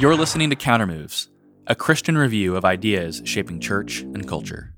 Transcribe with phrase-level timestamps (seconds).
[0.00, 1.28] You're listening to Countermoves,
[1.66, 4.72] a Christian review of ideas shaping church and culture.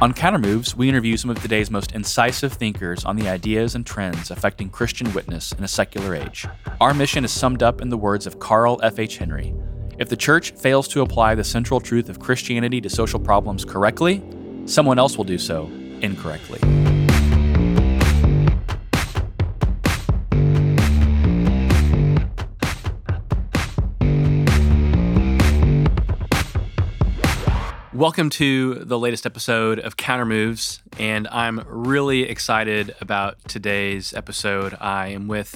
[0.00, 4.32] On Countermoves, we interview some of today's most incisive thinkers on the ideas and trends
[4.32, 6.48] affecting Christian witness in a secular age.
[6.80, 9.18] Our mission is summed up in the words of Carl F.H.
[9.18, 9.54] Henry
[9.96, 14.24] If the church fails to apply the central truth of Christianity to social problems correctly,
[14.64, 16.79] someone else will do so incorrectly.
[28.00, 34.74] Welcome to the latest episode of Countermoves, and I'm really excited about today's episode.
[34.80, 35.54] I am with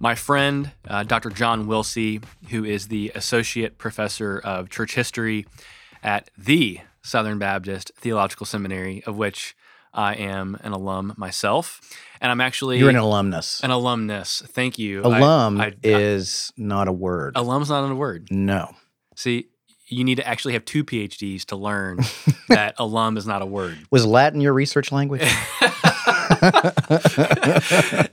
[0.00, 1.28] my friend, uh, Dr.
[1.28, 5.44] John Wilsey, who is the Associate Professor of Church History
[6.02, 9.54] at the Southern Baptist Theological Seminary, of which
[9.92, 11.82] I am an alum myself.
[12.22, 12.78] And I'm actually.
[12.78, 13.60] You're an alumnus.
[13.62, 14.42] An alumnus.
[14.46, 15.02] Thank you.
[15.02, 17.34] Alum I, I, is I, not a word.
[17.36, 18.28] Alum's not a word.
[18.30, 18.76] No.
[19.14, 19.50] See,
[19.92, 21.98] you need to actually have two PhDs to learn
[22.48, 23.78] that alum is not a word.
[23.90, 25.22] Was Latin your research language?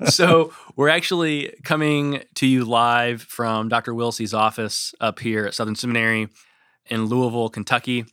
[0.05, 3.94] so we're actually coming to you live from Dr.
[3.94, 6.27] Wilsey's office up here at Southern Seminary
[6.88, 8.05] in Louisville, Kentucky.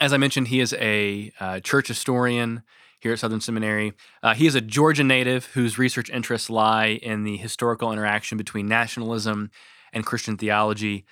[0.00, 2.62] As I mentioned, he is a uh, church historian
[3.00, 3.92] here at Southern Seminary.
[4.22, 8.68] Uh, he is a Georgia native whose research interests lie in the historical interaction between
[8.68, 9.50] nationalism
[9.92, 11.04] and Christian theology.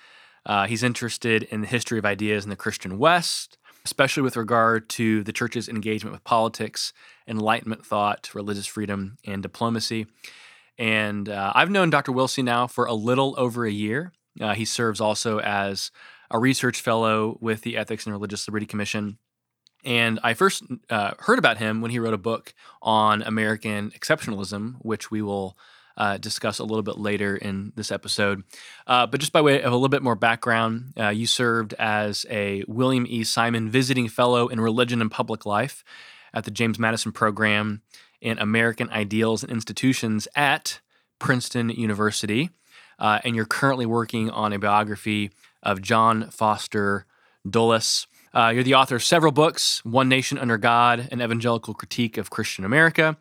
[0.45, 4.89] Uh, he's interested in the history of ideas in the Christian West, especially with regard
[4.89, 6.93] to the church's engagement with politics,
[7.27, 10.07] Enlightenment thought, religious freedom, and diplomacy.
[10.77, 12.11] And uh, I've known Dr.
[12.11, 14.11] Wilsey now for a little over a year.
[14.39, 15.91] Uh, he serves also as
[16.29, 19.17] a research fellow with the Ethics and Religious Liberty Commission.
[19.83, 24.75] And I first uh, heard about him when he wrote a book on American exceptionalism,
[24.79, 25.57] which we will
[25.97, 28.43] uh, discuss a little bit later in this episode.
[28.87, 32.25] Uh, but just by way of a little bit more background, uh, you served as
[32.29, 33.23] a William E.
[33.23, 35.83] Simon Visiting Fellow in Religion and Public Life
[36.33, 37.81] at the James Madison Program
[38.21, 40.81] in American Ideals and Institutions at
[41.19, 42.49] Princeton University.
[42.99, 45.31] Uh, and you're currently working on a biography
[45.63, 47.05] of John Foster
[47.49, 48.07] Dulles.
[48.33, 52.29] Uh, you're the author of several books One Nation Under God, An Evangelical Critique of
[52.29, 53.17] Christian America,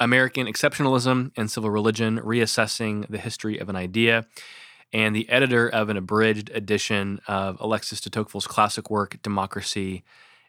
[0.00, 4.26] American Exceptionalism and Civil Religion Reassessing the History of an Idea,
[4.92, 10.02] and the editor of an abridged edition of Alexis de Tocqueville's classic work, Democracy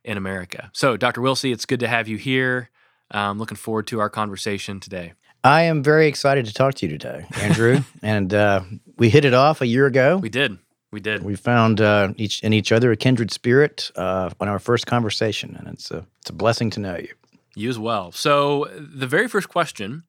[0.03, 0.71] in America.
[0.73, 1.21] So, Dr.
[1.21, 2.69] Wilsey, it's good to have you here.
[3.11, 5.13] I'm looking forward to our conversation today.
[5.43, 7.81] I am very excited to talk to you today, Andrew.
[8.01, 8.61] and uh,
[8.97, 10.17] we hit it off a year ago.
[10.17, 10.57] We did.
[10.91, 11.23] We did.
[11.23, 15.55] We found uh, each in each other a kindred spirit uh, on our first conversation,
[15.57, 17.13] and it's a it's a blessing to know you.
[17.55, 18.11] You as well.
[18.11, 20.03] So, the very first question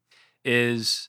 [0.44, 1.08] is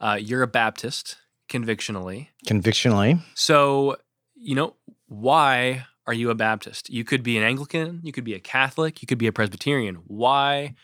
[0.00, 1.16] uh, you're a Baptist
[1.48, 2.30] convictionally.
[2.46, 3.18] Convictionally.
[3.34, 3.96] So,
[4.34, 4.74] you know,
[5.06, 6.90] why are you a Baptist?
[6.90, 9.96] You could be an Anglican, you could be a Catholic, you could be a Presbyterian.
[10.06, 10.74] Why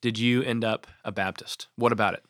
[0.00, 1.68] did you end up a Baptist?
[1.76, 2.24] What about it?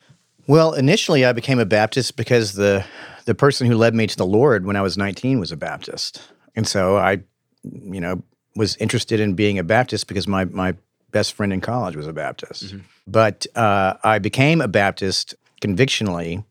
[0.46, 2.84] Well, initially I became a Baptist because the
[3.24, 6.20] the person who led me to the Lord when I was 19 was a Baptist.
[6.56, 7.22] And so I
[7.62, 8.22] you know
[8.56, 10.74] was interested in being a Baptist because my my
[11.12, 12.66] best friend in college was a Baptist.
[12.66, 12.78] Mm-hmm.
[13.06, 16.42] But uh, I became a Baptist convictionally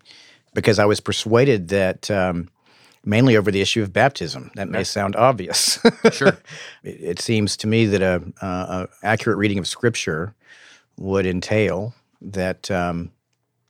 [0.54, 2.50] because I was persuaded that um,
[3.04, 4.52] mainly over the issue of baptism.
[4.56, 4.84] That may yeah.
[4.84, 5.80] sound obvious.
[6.12, 6.38] sure.
[6.84, 10.34] It, it, seems to me that a, a, a, accurate reading of Scripture
[10.98, 13.12] would entail that um,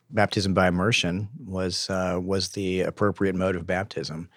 [0.09, 4.29] baptism by immersion was uh, was the appropriate mode of baptism.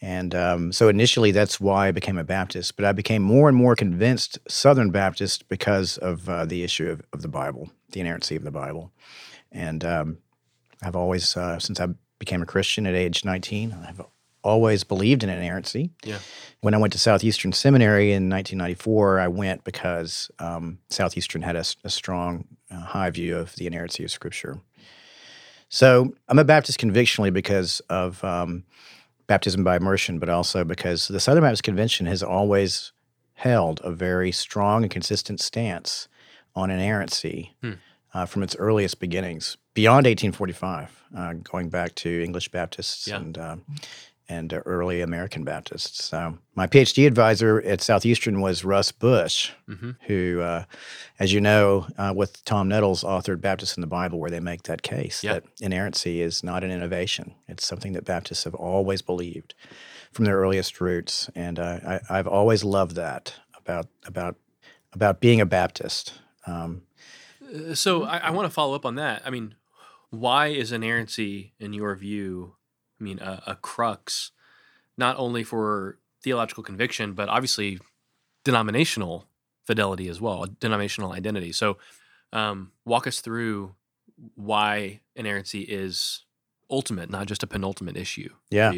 [0.00, 2.76] And um, so initially, that's why I became a Baptist.
[2.76, 7.02] But I became more and more convinced Southern Baptist because of uh, the issue of,
[7.12, 8.92] of, the Bible, the inerrancy of the Bible.
[9.50, 10.18] And um,
[10.82, 11.88] I've always, uh, since I
[12.18, 14.02] became a Christian at age 19, I've
[14.42, 15.90] always believed in inerrancy.
[16.04, 16.18] Yeah.
[16.60, 21.64] When I went to Southeastern Seminary in 1994, I went because um, Southeastern had a,
[21.82, 24.60] a strong, uh, high view of the inerrancy of Scripture.
[25.68, 28.64] So I'm a Baptist convictionally because of um,
[29.26, 32.92] baptism by immersion, but also because the Southern Baptist Convention has always
[33.34, 36.08] held a very strong and consistent stance
[36.54, 37.72] on inerrancy hmm.
[38.12, 43.16] uh, from its earliest beginnings, beyond 1845, uh, going back to English Baptists yeah.
[43.16, 43.56] and uh,
[44.28, 46.04] and early American Baptists.
[46.04, 49.92] So my PhD advisor at Southeastern was Russ Bush, mm-hmm.
[50.06, 50.64] who, uh,
[51.18, 54.62] as you know, uh, with Tom Nettles, authored Baptists in the Bible, where they make
[54.62, 57.34] that case that inerrancy is not an innovation.
[57.48, 59.54] It's something that Baptists have always believed
[60.12, 64.36] from their earliest roots, and uh, I, I've always loved that about about
[64.92, 66.14] about being a Baptist.
[66.46, 66.82] Um,
[67.42, 69.22] Uh, So I, I want to follow up on that.
[69.26, 69.54] I mean,
[70.10, 72.54] why is inerrancy, in your view,
[73.00, 74.30] I mean, a, a crux,
[74.96, 77.78] not only for theological conviction, but obviously
[78.44, 79.26] denominational
[79.64, 81.52] fidelity as well, denominational identity.
[81.52, 81.78] So,
[82.32, 83.74] um, walk us through
[84.34, 86.24] why inerrancy is
[86.70, 88.30] ultimate, not just a penultimate issue.
[88.50, 88.72] Yeah.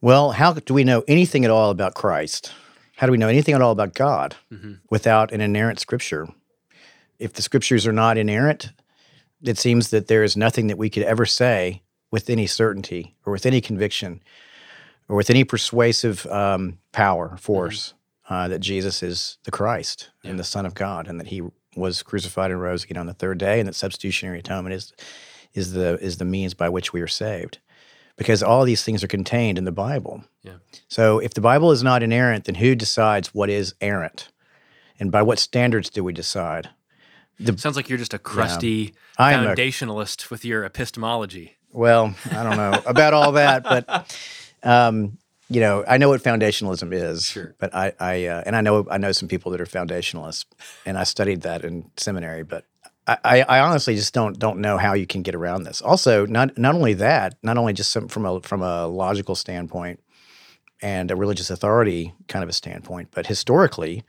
[0.00, 2.52] Well, how do we know anything at all about Christ?
[2.96, 6.28] How do we know anything at all about God hmm without an inerrant scripture?
[7.18, 8.72] If the scriptures are not inerrant,
[9.42, 13.32] it seems that there is nothing that we could ever say with any certainty or
[13.32, 14.20] with any conviction
[15.08, 17.94] or with any persuasive um, power, force,
[18.28, 20.30] uh, that Jesus is the Christ Yeah.
[20.30, 21.42] and the Son of God and that he
[21.76, 24.92] was crucified and rose again on the third day and that substitutionary atonement is,
[25.54, 27.58] is, the, is the means by which we are saved.
[28.16, 30.24] Because all these things are contained in the Bible.
[30.42, 30.54] Yeah.
[30.88, 34.28] So if the Bible is not inerrant, then who decides what is errant?
[34.98, 36.68] And by what standards do we decide?
[37.56, 41.56] Sounds like you're just a crusty a, foundationalist with your epistemology.
[41.78, 44.16] Well, I don't know about all that, but
[44.62, 47.24] um, you know, I know what foundationalism is.
[47.26, 47.54] Sure.
[47.58, 50.44] But I, I uh, and I know I know some people that are foundationalists,
[50.84, 52.42] and I studied that in seminary.
[52.42, 52.64] But
[53.06, 55.80] I, I, I honestly just don't don't know how you can get around this.
[55.80, 60.00] Also, not not only that, not only just some, from a from a logical standpoint
[60.82, 64.04] and a religious authority kind of a standpoint, but historically,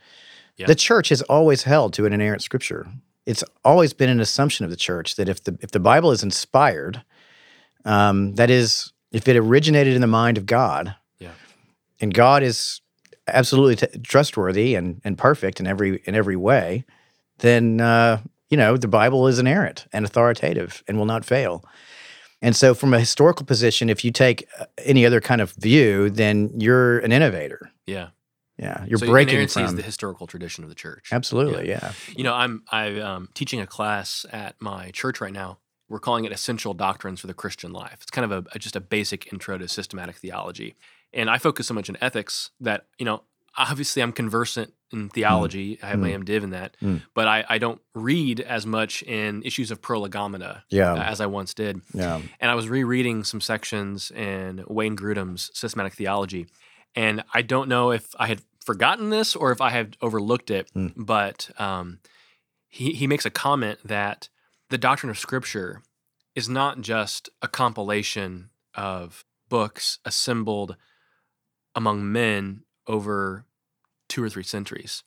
[0.58, 0.68] Yeah.
[0.68, 2.88] the church has always held to an inerrant scripture.
[3.26, 6.22] It's always been an assumption of the church that if the if the Bible is
[6.24, 7.04] inspired,
[7.86, 11.32] um, that is, if it originated in the mind of God, Yeah.
[12.02, 12.82] and God is
[13.28, 16.86] absolutely t- trustworthy and, and perfect in every in every way,
[17.40, 21.64] then uh, you know the Bible is inerrant and authoritative and will not fail.
[22.42, 26.10] And so, from a historical position, if you take uh, any other kind of view,
[26.10, 27.72] then you're an innovator.
[27.86, 28.10] Yeah.
[28.58, 31.10] Yeah, you're so breaking inerrancy is from the historical tradition of the church.
[31.14, 31.70] absolutely.
[31.70, 31.94] Yeah.
[32.14, 35.60] You know, I'm I'm um, teaching a class at my church right now.
[35.90, 37.98] We're calling it Essential Doctrines for the Christian Life.
[38.02, 40.76] It's kind of a, a- just a basic intro to systematic theology,
[41.14, 43.24] and I focus so much in ethics that you know,
[43.58, 45.78] obviously, I'm conversant in theology.
[45.84, 47.02] I have my MDiv in that, Mm.
[47.14, 50.94] but I, I don't read as much in issues of prolegomena Yeah.
[50.94, 51.82] uh, as I once did.
[51.94, 52.22] Yeah.
[52.40, 56.48] And I was rereading some sections in Wayne Grudem's Systematic Theology.
[56.96, 60.72] And I don't know if I had forgotten this or if I had overlooked it,
[60.76, 60.94] Mm.
[60.96, 62.00] but um,
[62.68, 64.30] he, he makes a comment that
[64.70, 65.82] the doctrine of Scripture
[66.36, 70.76] is not just a compilation of books assembled
[71.76, 73.46] among men over
[74.08, 75.04] two or three centuries.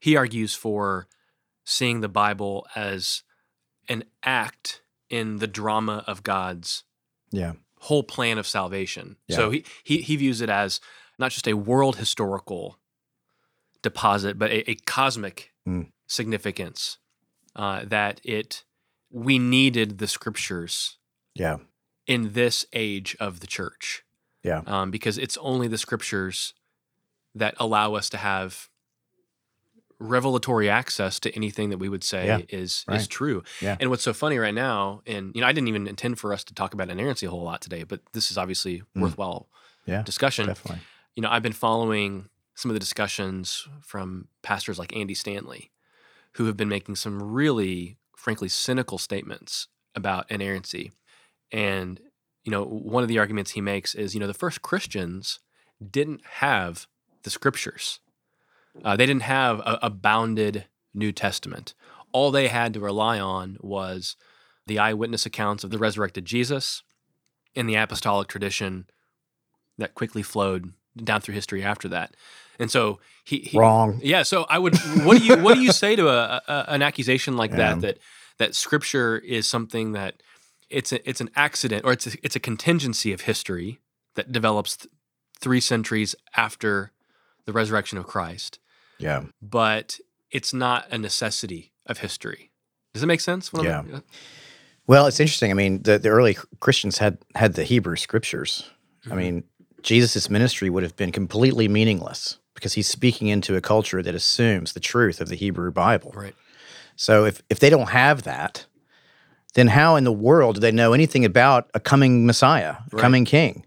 [0.00, 1.08] He argues for
[1.64, 3.22] seeing the Bible as
[3.88, 6.84] an act in the drama of God's
[7.30, 7.54] Yeah.
[7.80, 9.16] whole plan of salvation.
[9.30, 10.80] So he, he he views it as
[11.18, 12.78] not just a world historical
[13.82, 15.90] deposit, but a, a cosmic Mm.
[16.06, 16.98] significance.
[17.56, 18.64] Uh, that it
[19.10, 20.98] we needed the scriptures
[21.34, 21.58] Yeah.
[22.06, 24.02] in this age of the church.
[24.42, 24.62] Yeah.
[24.66, 26.54] Um, because it's only the scriptures
[27.34, 28.68] that allow us to have
[29.98, 33.42] revelatory access to anything that we would say Yeah, is is true.
[33.62, 33.76] Yeah.
[33.80, 36.44] And what's so funny right now, and you know, I didn't even intend for us
[36.44, 39.00] to talk about inerrancy a whole lot today, but this is obviously Mm.
[39.02, 39.48] worthwhile
[39.86, 40.02] Yeah.
[40.02, 40.46] discussion.
[40.48, 40.82] Definitely.
[41.14, 45.70] You know, I've been following some of the discussions from pastors like Andy Stanley,
[46.32, 50.90] who have been making some really, frankly, cynical statements about inerrancy.
[51.52, 52.00] And,
[52.44, 55.38] you know, one of the arguments he makes is, you know, the first Christians
[55.90, 56.88] didn't have
[57.22, 58.00] the scriptures.
[58.84, 61.74] Uh, they didn't have a, a bounded New Testament.
[62.12, 64.16] All they had to rely on was
[64.66, 66.82] the eyewitness accounts of the resurrected Jesus
[67.54, 68.86] and the apostolic tradition
[69.78, 72.16] that quickly flowed down through history after that.
[72.58, 74.00] And so he, he Wrong.
[74.02, 74.22] yeah.
[74.22, 74.76] So I would.
[75.04, 77.74] What do you What do you say to a, a an accusation like Yeah.
[77.74, 77.80] that?
[77.80, 77.98] That
[78.38, 80.22] that Scripture is something that
[80.70, 83.78] it's a, it's an accident or it's a, it's a contingency of history
[84.14, 84.92] that develops th-
[85.40, 86.92] three centuries after
[87.46, 88.58] the resurrection of Christ,
[88.98, 89.24] Yeah.
[89.40, 92.50] but it's not a necessity of history.
[92.94, 93.50] Does it make sense?
[93.54, 94.00] I'm- Yeah.
[94.86, 95.50] Well, it's interesting.
[95.50, 98.68] I mean, the, the early Christians had had the Hebrew scriptures.
[99.06, 99.16] I Mhm.
[99.16, 99.44] mean,
[99.82, 104.72] Jesus' ministry would have been completely meaningless because he's speaking into a culture that assumes
[104.72, 106.12] the truth of the Hebrew Bible.
[106.14, 106.34] Right.
[106.96, 108.66] So if, if they don't have that,
[109.54, 113.00] then how in the world do they know anything about a coming Messiah, a Right.
[113.00, 113.64] coming King?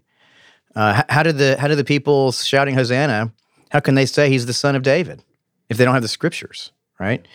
[0.76, 3.32] Uh, how, how did the how did the people shouting Hosanna?
[3.70, 5.22] How can they say he's the son of David
[5.68, 7.26] if they don't have the scriptures, right?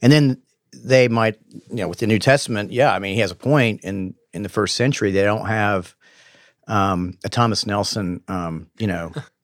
[0.00, 3.32] And then they might, you know, with the New Testament, yeah, I mean, he has
[3.32, 3.82] a point.
[3.82, 5.96] In in the first century, they don't have
[6.68, 9.12] um, a Thomas Nelson, um, you know,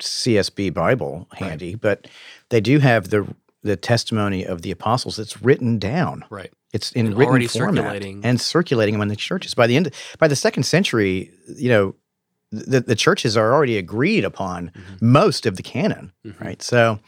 [0.00, 2.06] CSB Bible handy, but
[2.50, 3.26] they do have the
[3.62, 5.18] the testimony of the apostles.
[5.18, 6.24] It's written down.
[6.30, 6.50] Right.
[6.72, 8.24] It's in And written already format circulating.
[8.24, 9.52] and circulating among the churches.
[9.54, 11.94] By the end, by the second century, you know,
[12.52, 15.02] the, the churches are already agreed upon Mhm.
[15.02, 16.40] most of the canon, Mhm.
[16.40, 16.62] right?
[16.62, 17.00] So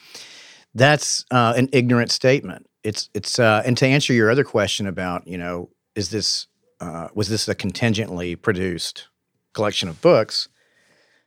[0.75, 2.67] that's uh, an ignorant statement.
[2.85, 6.47] It's it's uh, and to answer your other question about you know is this
[6.81, 9.09] uh, was this a contingently produced
[9.55, 10.49] collection of books?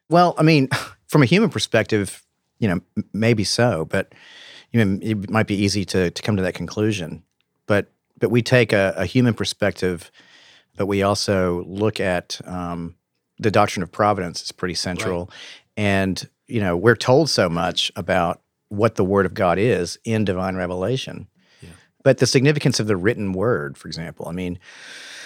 [0.09, 0.69] Well, I mean,
[1.15, 2.25] from a human perspective,
[2.59, 2.81] you know,
[3.13, 4.11] maybe so, but
[4.73, 7.23] you know, it might be easy to to come to that conclusion.
[7.67, 10.11] But but we take a, a human perspective,
[10.75, 12.95] but we also look at um,
[13.39, 15.31] the doctrine of providence is pretty central,
[15.77, 20.25] and you know, we're told so much about what the Word of God is in
[20.25, 21.27] divine revelation.
[21.61, 21.69] Yeah.
[22.03, 24.59] But the significance of the written word, for example, I mean,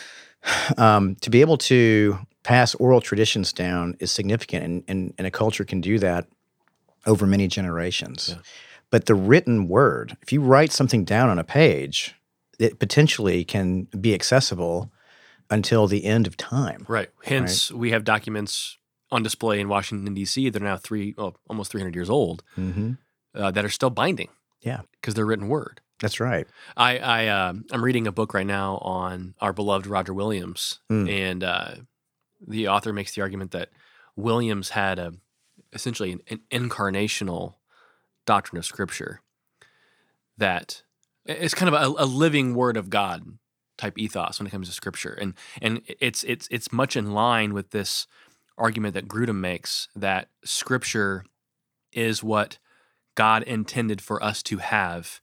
[0.77, 5.31] um, to be able to pass oral traditions down is significant, and, and, and a
[5.31, 6.27] culture can do that
[7.05, 8.29] over many generations.
[8.35, 8.41] Yeah.
[8.91, 12.15] But the written word, if you write something down on a page,
[12.59, 14.91] it potentially can be accessible
[15.49, 16.85] until the end of time.
[16.87, 17.09] Right.
[17.23, 18.77] Hence, we have documents
[19.11, 20.49] on display in Washington D.C.
[20.49, 22.91] They're now three, well, almost 300 years old hmm
[23.35, 24.29] uh, that are still binding.
[24.61, 24.81] Yeah.
[24.99, 25.81] because they're written word.
[26.01, 26.47] That's right.
[26.77, 31.09] I, I um I'm reading a book right now on our beloved Roger Williams, Mm.
[31.09, 31.71] and uh,
[32.45, 33.69] the author makes the argument that
[34.15, 35.13] Williams had a
[35.73, 37.55] essentially an, an incarnational
[38.25, 39.21] doctrine of Scripture
[40.37, 40.83] that
[41.25, 43.37] it's kind of a, a living Word of God
[43.77, 47.53] type ethos when it comes to Scripture, and and it's it's it's much in line
[47.53, 48.07] with this
[48.57, 51.23] argument that Grudem makes that Scripture
[51.91, 52.57] is what
[53.15, 55.21] God intended for us to have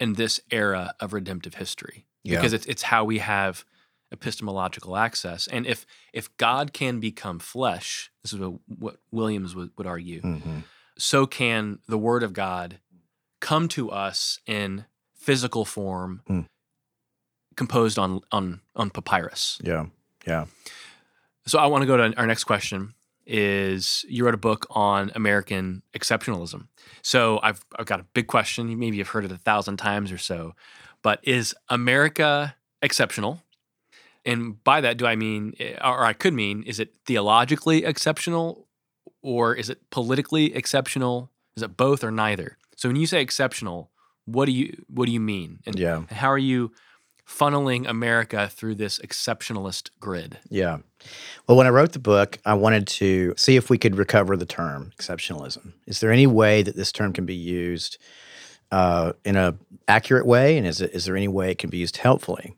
[0.00, 2.36] in this era of redemptive history Yeah.
[2.36, 3.64] because it's it's how we have
[4.12, 9.70] epistemological access and if if God can become flesh this is what, what Williams would,
[9.76, 10.58] would argue hmm
[11.00, 12.80] so can the word of God
[13.40, 14.84] come to us in
[15.14, 16.40] physical form Hmm.
[17.56, 19.86] composed on on on papyrus Yeah.
[20.26, 20.46] Yeah.
[21.46, 22.94] so I want to go to our next question.
[23.30, 26.68] Is you wrote a book on American exceptionalism?
[27.02, 28.78] So I've I've got a big question.
[28.78, 30.54] Maybe you've heard it a thousand times or so,
[31.02, 33.42] but is America exceptional?
[34.28, 38.68] And by that, do I mean, or I could mean, is it theologically exceptional,
[39.22, 41.30] or is it politically exceptional?
[41.56, 42.58] Is it both or neither?
[42.76, 43.90] So when you say exceptional,
[44.26, 45.60] what do you what do you mean?
[45.66, 46.02] And Yeah.
[46.10, 46.72] how are you
[47.26, 50.38] funneling America through this exceptionalist grid?
[50.50, 50.78] Yeah.
[51.46, 54.46] Well, when I wrote the book, I wanted to see if we could recover the
[54.46, 55.72] term exceptionalism.
[55.86, 57.96] Is there any way that this term can be used
[58.70, 59.56] uh, in a
[59.86, 62.54] accurate way, and is it, is there any way it can be used helpfully?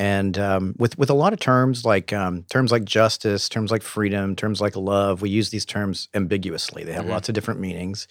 [0.00, 3.82] And um, with with a lot of terms like um, terms like justice, terms like
[3.82, 6.84] freedom, terms like love, we use these terms ambiguously.
[6.84, 7.10] They have Mhm.
[7.10, 8.08] lots of different meanings.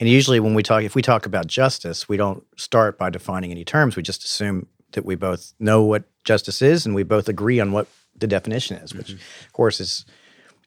[0.00, 3.50] And usually, when we talk, if we talk about justice, we don't start by defining
[3.50, 3.96] any terms.
[3.96, 7.70] We just assume that we both know what justice is, and we both agree on
[7.70, 7.86] what
[8.18, 8.94] the definition is.
[8.94, 10.06] Which, of course, is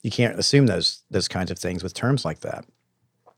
[0.03, 2.63] you can't assume those those kinds of things with terms like that.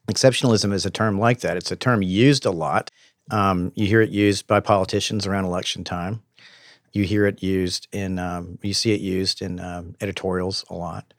[0.10, 1.56] Exceptionalism is a term like that.
[1.56, 2.92] It's a term used a lot.
[3.30, 6.22] Um, you hear it used by politicians around election time.
[6.94, 11.14] You hear it used in, um, you see it used in um, editorials a lot.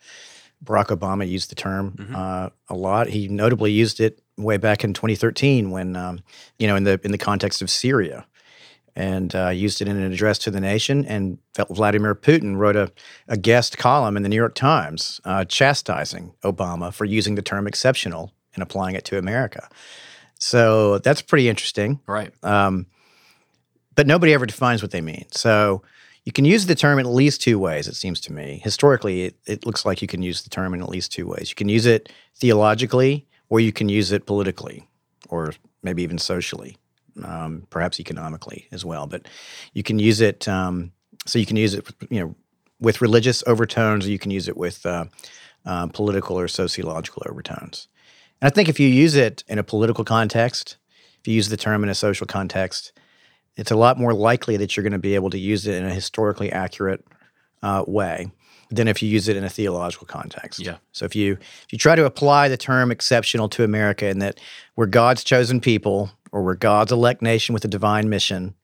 [0.64, 2.14] Barack Obama used the term Mhm.
[2.14, 3.08] uh, a lot.
[3.08, 6.20] He notably used it way back in 2013 when, um,
[6.58, 8.26] you know, in the in the context of Syria,
[8.94, 11.04] and uh, used it in an address to the nation.
[11.06, 11.38] And
[11.70, 12.92] Vladimir Putin wrote a,
[13.26, 17.66] a guest column in the New York Times uh, chastising Obama for using the term
[17.66, 19.68] exceptional and applying it to America.
[20.38, 22.00] So that's pretty interesting.
[22.06, 22.32] Right.
[22.44, 22.86] Um,
[23.94, 25.26] but nobody ever defines what they mean.
[25.30, 25.82] So
[26.24, 28.60] you can use the term in at least two ways, it seems to me.
[28.62, 31.50] Historically, it, it looks like you can use the term in at least two ways.
[31.50, 34.88] You can use it theologically, or you can use it politically,
[35.28, 36.78] or maybe even socially,
[37.24, 39.06] um, perhaps economically as well.
[39.06, 39.26] But
[39.74, 40.46] you can use it.
[40.46, 40.92] Um,
[41.26, 42.34] so you can use it, you know,
[42.80, 45.04] with religious overtones, or you can use it with uh,
[45.64, 47.88] uh, political or sociological overtones.
[48.40, 50.76] And I think if you use it in a political context,
[51.20, 52.92] if you use the term in a social context,
[53.56, 55.84] it's a lot more likely that you're going to be able to use it in
[55.84, 57.04] a historically accurate
[57.62, 58.30] uh, way
[58.70, 60.60] than if you use it in a theological context.
[60.60, 60.76] Yeah.
[60.92, 64.40] So if you if you try to apply the term exceptional to America and that
[64.76, 68.54] we're God's chosen people or we're God's elect nation with a divine mission,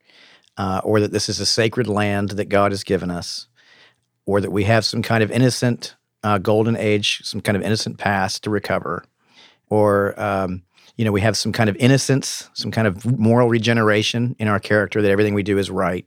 [0.57, 3.47] uh, or that this is a sacred land that God has given us,
[4.25, 7.99] or that we have some kind of innocent uh, golden age, some kind of innocent
[7.99, 9.05] past to recover,
[9.69, 10.63] or um,
[10.99, 14.61] you know we have some kind of innocence, some kind of moral regeneration in our
[14.61, 16.05] character that everything we do is right.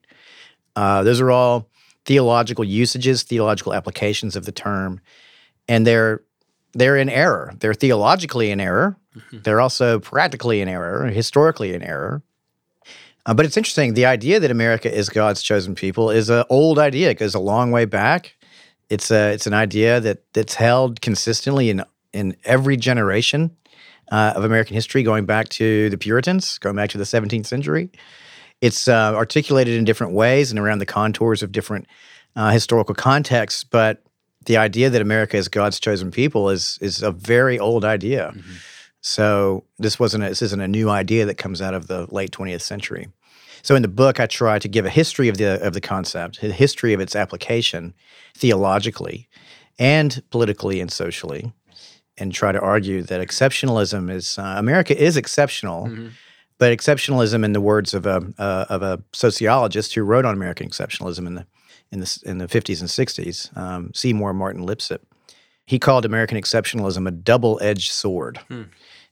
[0.76, 1.68] Uh, those are all
[2.06, 5.02] theological usages, theological applications of the term,
[5.68, 6.22] and they're
[6.74, 7.54] they're in error.
[7.60, 9.40] They're theologically in error, Mm-hmm.
[9.44, 12.22] They're also practically in error, historically in error.
[13.26, 13.94] Uh, but it's interesting.
[13.94, 17.10] The idea that America is God's chosen people is an old idea.
[17.10, 18.36] It goes a long way back.
[18.90, 21.84] It's a it's an idea that that's held consistently in
[22.14, 23.56] in every generation
[24.12, 27.90] uh, of American history, going back to the Puritans, going back to the 17th century.
[28.60, 31.88] It's uh, articulated in different ways and around the contours of different
[32.36, 34.04] uh, historical contexts, but
[34.46, 38.32] the idea that America is God's chosen people is is a very old idea.
[38.36, 38.54] Mm-hmm.
[39.02, 42.32] So this wasn't a, this isn't a new idea that comes out of the late
[42.32, 43.08] 20th century.
[43.64, 46.42] So in the book, I try to give a history of the of the concept,
[46.44, 47.94] a history of its application
[48.36, 49.28] theologically
[49.80, 51.54] and politically and socially,
[52.22, 55.88] and try to argue that exceptionalism is uh, America is exceptional.
[55.88, 56.10] Mm-hmm.
[56.60, 60.70] But exceptionalism, in the words of a uh, of a sociologist who wrote on American
[60.70, 61.46] exceptionalism in the
[61.92, 65.00] in the in the 50s and 60s, um, Seymour Martin Lipset,
[65.66, 68.38] he called American exceptionalism a double-edged sword.
[68.48, 68.64] Hmm.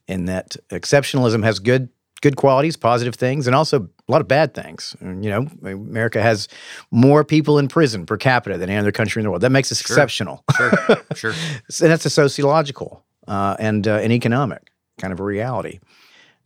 [0.07, 1.89] In that exceptionalism has good
[2.21, 4.95] good qualities, positive things, and also a lot of bad things.
[5.01, 6.47] You know, America has
[6.91, 9.41] more people in prison per capita than any other country in the world.
[9.41, 9.95] That makes us sure.
[9.95, 10.43] exceptional.
[10.57, 10.71] Sure,
[11.15, 11.31] sure.
[11.31, 15.79] and that's a sociological uh, and uh, an economic kind of a reality.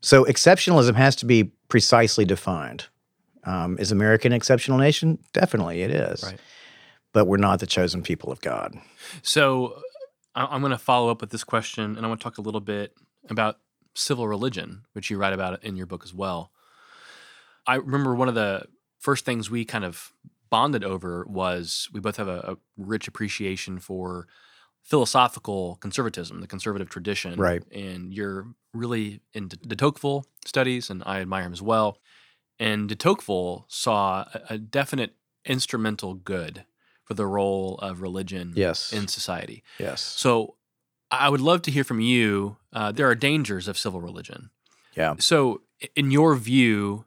[0.01, 2.87] So exceptionalism has to be precisely defined.
[3.45, 5.19] Um, is America an exceptional nation?
[5.33, 6.23] Definitely, it is.
[6.23, 6.39] Right.
[7.13, 8.75] But we're not the chosen people of God.
[9.21, 9.81] So
[10.35, 12.61] I'm going to follow up with this question, and I want to talk a little
[12.61, 12.93] bit
[13.29, 13.59] about
[13.93, 16.51] civil religion, which you write about in your book as well.
[17.65, 18.67] I remember one of the
[18.99, 20.13] first things we kind of
[20.49, 24.27] bonded over was we both have a, a rich appreciation for
[24.83, 27.39] philosophical conservatism, the conservative tradition.
[27.39, 27.63] Right.
[27.71, 31.97] And you're really into de Tocqueville studies, and I admire him as well.
[32.59, 36.65] And de Tocqueville saw a, a definite instrumental good
[37.03, 38.93] for the role of religion yes.
[38.93, 39.63] in society.
[39.79, 40.01] Yes.
[40.01, 40.55] So
[41.19, 42.57] I would love to hear from you.
[42.71, 44.49] Uh, there are dangers of civil religion.
[44.95, 45.15] Yeah.
[45.19, 45.61] So,
[45.95, 47.05] in your view,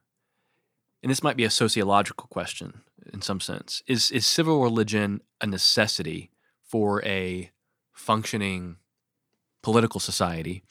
[1.03, 2.83] and this might be a sociological question
[3.13, 6.31] in some sense, is is civil religion a necessity
[6.63, 7.51] for a
[7.93, 8.77] functioning
[9.63, 10.63] political society?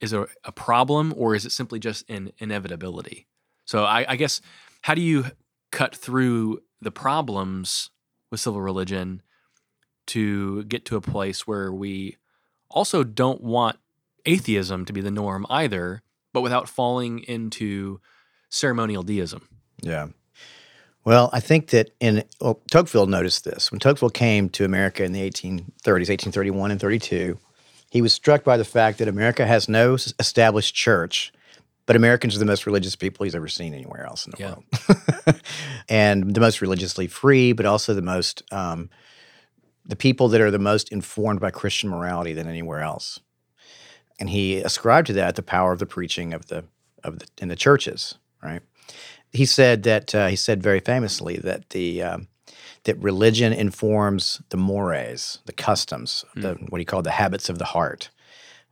[0.00, 3.26] Is it a problem, or is it simply just an inevitability?
[3.64, 4.40] So, I, I guess,
[4.82, 5.26] how do you
[5.70, 7.90] cut through the problems
[8.30, 9.22] with civil religion
[10.06, 12.16] to get to a place where we
[12.74, 13.78] also don't want
[14.26, 18.00] atheism to be the norm either, but without falling into
[18.50, 19.48] ceremonial deism.
[19.80, 20.08] Yeah.
[21.04, 23.70] Well, I think that in well, Tocqueville noticed this.
[23.70, 27.38] When Tocqueville came to America in the 1830s, 1831 and 32,
[27.90, 31.32] he was struck by the fact that America has no established church,
[31.86, 34.54] but Americans are the most religious people he's ever seen anywhere else in the yeah.
[35.26, 35.40] world.
[35.88, 38.88] and the most religiously free, but also the most um,
[39.84, 43.20] the people that are the most informed by Christian morality than anywhere else.
[44.18, 46.64] And he ascribed to that the power of the preaching of the
[47.02, 48.62] of the in the churches, right?
[49.32, 52.28] He said that uh, he said very famously that the um,
[52.84, 56.42] that religion informs the mores, the customs, mm.
[56.42, 58.10] the, what he called the habits of the heart,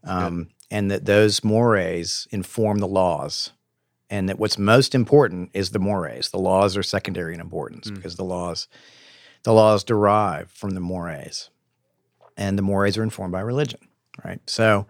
[0.04, 3.50] um, and that those mores inform the laws,
[4.08, 6.30] and that what's most important is the mores.
[6.30, 7.96] The laws are secondary in importance mm.
[7.96, 8.68] because the laws
[9.44, 11.50] the laws derive from the mores,
[12.36, 13.80] and the mores are informed by religion,
[14.24, 14.40] right?
[14.46, 14.86] So,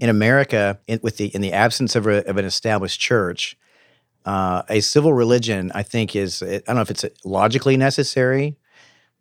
[0.00, 3.56] in America, in, with the in the absence of, a, of an established church,
[4.24, 8.56] uh, a civil religion, I think, is I don't know if it's logically necessary,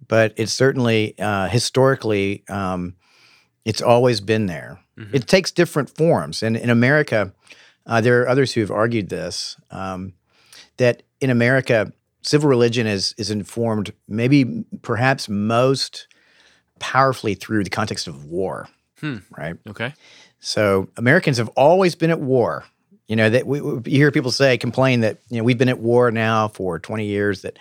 [0.08, 2.96] but it's certainly uh, historically um,
[3.64, 4.80] it's always been there.
[4.98, 5.16] Mm-hmm.
[5.16, 7.34] It takes different forms, and in America,
[7.86, 10.14] uh, there are others who have argued this um,
[10.78, 11.92] that in America
[12.26, 16.08] civil religion is is informed maybe perhaps most
[16.80, 18.68] powerfully through the context of war.
[19.00, 19.18] Hmm.
[19.38, 19.56] Right.
[19.70, 19.94] Okay.
[20.40, 22.66] So Americans have always been at war.
[23.08, 25.80] You know that we, you hear people say complain that you know we've been at
[25.80, 27.60] war now for 20 years that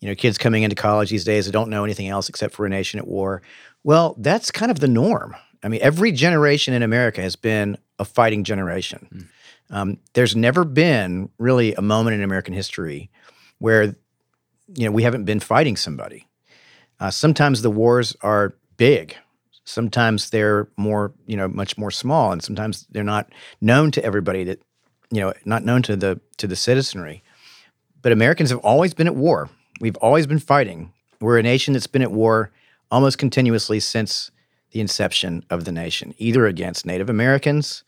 [0.00, 2.66] you know kids coming into college these days that don't know anything else except for
[2.66, 3.40] a nation at war.
[3.82, 5.34] Well, that's kind of the norm.
[5.62, 9.08] I mean, every generation in America has been a fighting generation.
[9.10, 9.20] Hmm.
[9.70, 13.10] Um, there's never been really a moment in American history
[13.64, 13.96] where
[14.76, 16.28] you know we haven't been fighting somebody.
[17.00, 19.16] Uh, sometimes the wars are big.
[19.64, 24.44] Sometimes they're more, you know, much more small, and sometimes they're not known to everybody.
[24.44, 24.60] That
[25.10, 27.22] you know, not known to the to the citizenry.
[28.02, 29.48] But Americans have always been at war.
[29.80, 30.92] We've always been fighting.
[31.20, 32.50] We're a nation that's been at war
[32.90, 34.30] almost continuously since
[34.72, 37.82] the inception of the nation, either against Native Americans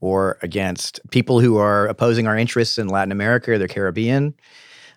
[0.00, 4.34] or against people who are opposing our interests in Latin America or the Caribbean.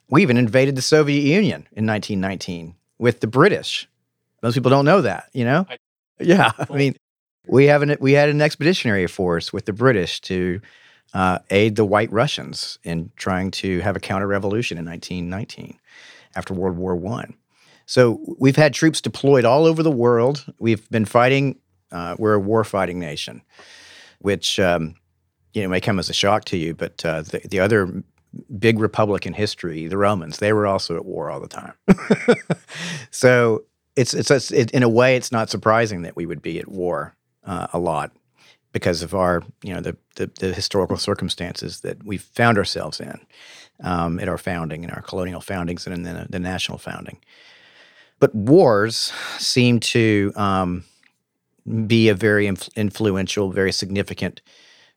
[0.10, 3.88] We even invaded the Soviet Union in 1919 with the British.
[4.42, 5.66] Most people don't know that, you know?
[5.70, 5.78] I,
[6.20, 6.52] yeah.
[6.70, 6.96] I mean,
[7.48, 10.62] We have an we had an expeditionary force with the British to
[11.14, 15.80] uh, aid the White Russians in trying to have a counter revolution in 1919
[16.36, 17.36] after World War One.
[17.86, 20.46] So we've had troops deployed all over the world.
[20.60, 21.58] We've been fighting.
[21.92, 23.42] Uh, we're a war fighting nation,
[24.20, 24.96] which um,
[25.54, 28.04] you know may come as a shock to you, but uh, the, the other
[28.58, 31.74] big republic in history, the Romans, they were also at war all the time.
[33.12, 33.64] so
[33.96, 37.16] it's it's it, in a way it's not surprising that we would be at war
[37.46, 38.12] uh, a lot
[38.72, 43.20] because of our you know the, the, the historical circumstances that we found ourselves in
[43.84, 47.20] um, at our founding in our colonial foundings and then the, the national founding.
[48.20, 50.84] But wars seem to um,
[51.88, 54.42] be a very inf- influential, very significant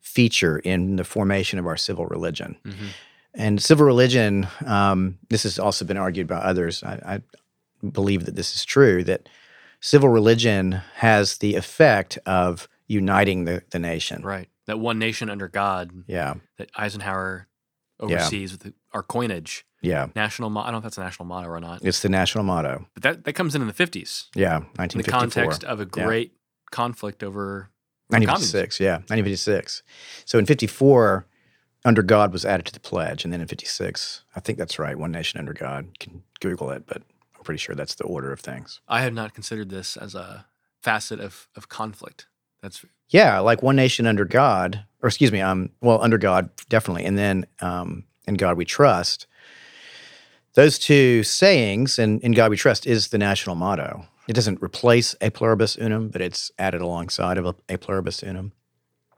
[0.01, 2.57] feature in the formation of our civil religion.
[2.65, 2.87] Mm-hmm.
[3.35, 6.83] And civil religion, um, this has also been argued by others.
[6.83, 7.23] I,
[7.83, 9.29] I believe that this is true that
[9.81, 14.23] civil religion has the effect of uniting the, the nation.
[14.23, 14.49] Right.
[14.67, 16.05] That one nation under God.
[16.07, 16.35] Yeah.
[16.59, 17.49] That Eisenhower
[17.99, 18.59] oversees yeah.
[18.63, 19.65] with our coinage.
[19.81, 20.09] Yeah.
[20.15, 21.85] National mo- I don't know if that's a national motto or not.
[21.85, 22.87] It's the national motto.
[22.95, 24.29] But that, that comes in in the 50s.
[24.35, 24.99] Yeah, 1954.
[24.99, 26.69] In the context of a great yeah.
[26.71, 27.71] conflict over
[28.09, 29.83] 1956, yeah, 1956.
[30.25, 31.27] So in 54,
[31.85, 33.25] under God was added to the pledge.
[33.25, 35.87] And then in 56, I think that's right, one nation under God.
[35.87, 37.03] You can Google it, but
[37.37, 38.81] I'm pretty sure that's the order of things.
[38.89, 40.47] I have not considered this as a
[40.81, 42.27] facet of, of conflict.
[42.61, 47.05] That's yeah, like one nation under God, or excuse me, um, well, under God definitely,
[47.05, 49.27] and then um, in God we trust.
[50.55, 54.07] Those two sayings, and in God we trust, is the national motto.
[54.29, 58.53] It doesn't replace a pluribus unum, but it's added alongside of a, a pluribus unum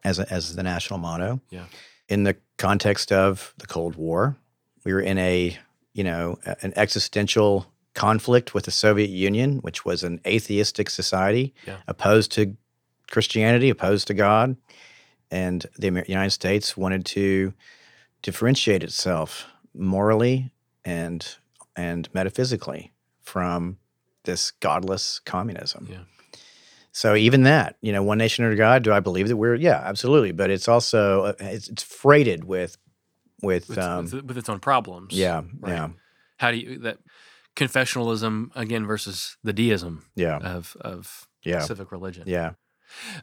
[0.02, 1.40] as a, as the national motto.
[1.50, 1.66] Yeah.
[2.08, 4.36] In the context of the Cold War,
[4.84, 5.58] we were in a
[5.92, 11.76] you know an existential conflict with the Soviet Union, which was an atheistic society yeah.
[11.86, 12.56] opposed to
[13.10, 14.56] Christianity, opposed to God,
[15.30, 17.54] and the United States wanted to
[18.22, 20.50] differentiate itself morally
[20.84, 21.36] and
[21.76, 23.78] and metaphysically from
[24.24, 25.88] this godless communism.
[25.90, 25.98] Yeah.
[26.94, 28.84] So even that, you know, one nation under God.
[28.84, 29.56] Do I believe that we're?
[29.56, 30.30] Yeah, absolutely.
[30.30, 32.78] But it's also uh, it's, it's freighted with
[33.42, 35.12] with with, um, with, with, its own problems.
[35.12, 35.72] Yeah, right?
[35.72, 35.88] yeah.
[36.36, 36.98] How do you that
[37.56, 40.04] confessionalism again versus the deism?
[40.14, 40.38] Yeah.
[40.38, 41.60] Of of yeah.
[41.62, 42.24] civic religion.
[42.26, 42.52] Yeah.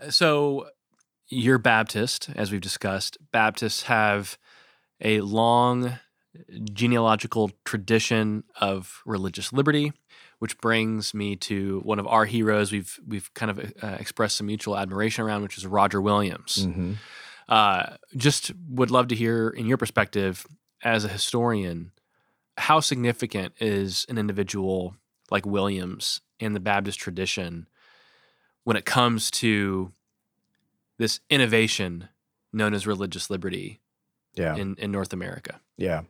[0.09, 0.67] So
[1.29, 3.17] you're Baptist, as we've discussed.
[3.31, 4.37] Baptists have
[4.99, 5.97] a long
[6.73, 9.93] genealogical tradition of religious liberty,
[10.41, 12.71] which brings me to one of our heroes.
[12.71, 16.65] We've we've kind of uh, expressed some mutual admiration around, which is Roger Williams.
[16.65, 16.93] Mm-hmm.
[17.47, 20.47] Uh, just would love to hear, in your perspective
[20.83, 21.91] as a historian,
[22.57, 24.95] how significant is an individual
[25.29, 27.67] like Williams in the Baptist tradition
[28.63, 29.91] when it comes to
[30.97, 32.09] this innovation
[32.51, 33.79] known as religious liberty
[34.33, 34.55] yeah.
[34.55, 35.61] in, in North America.
[35.77, 36.01] Yeah.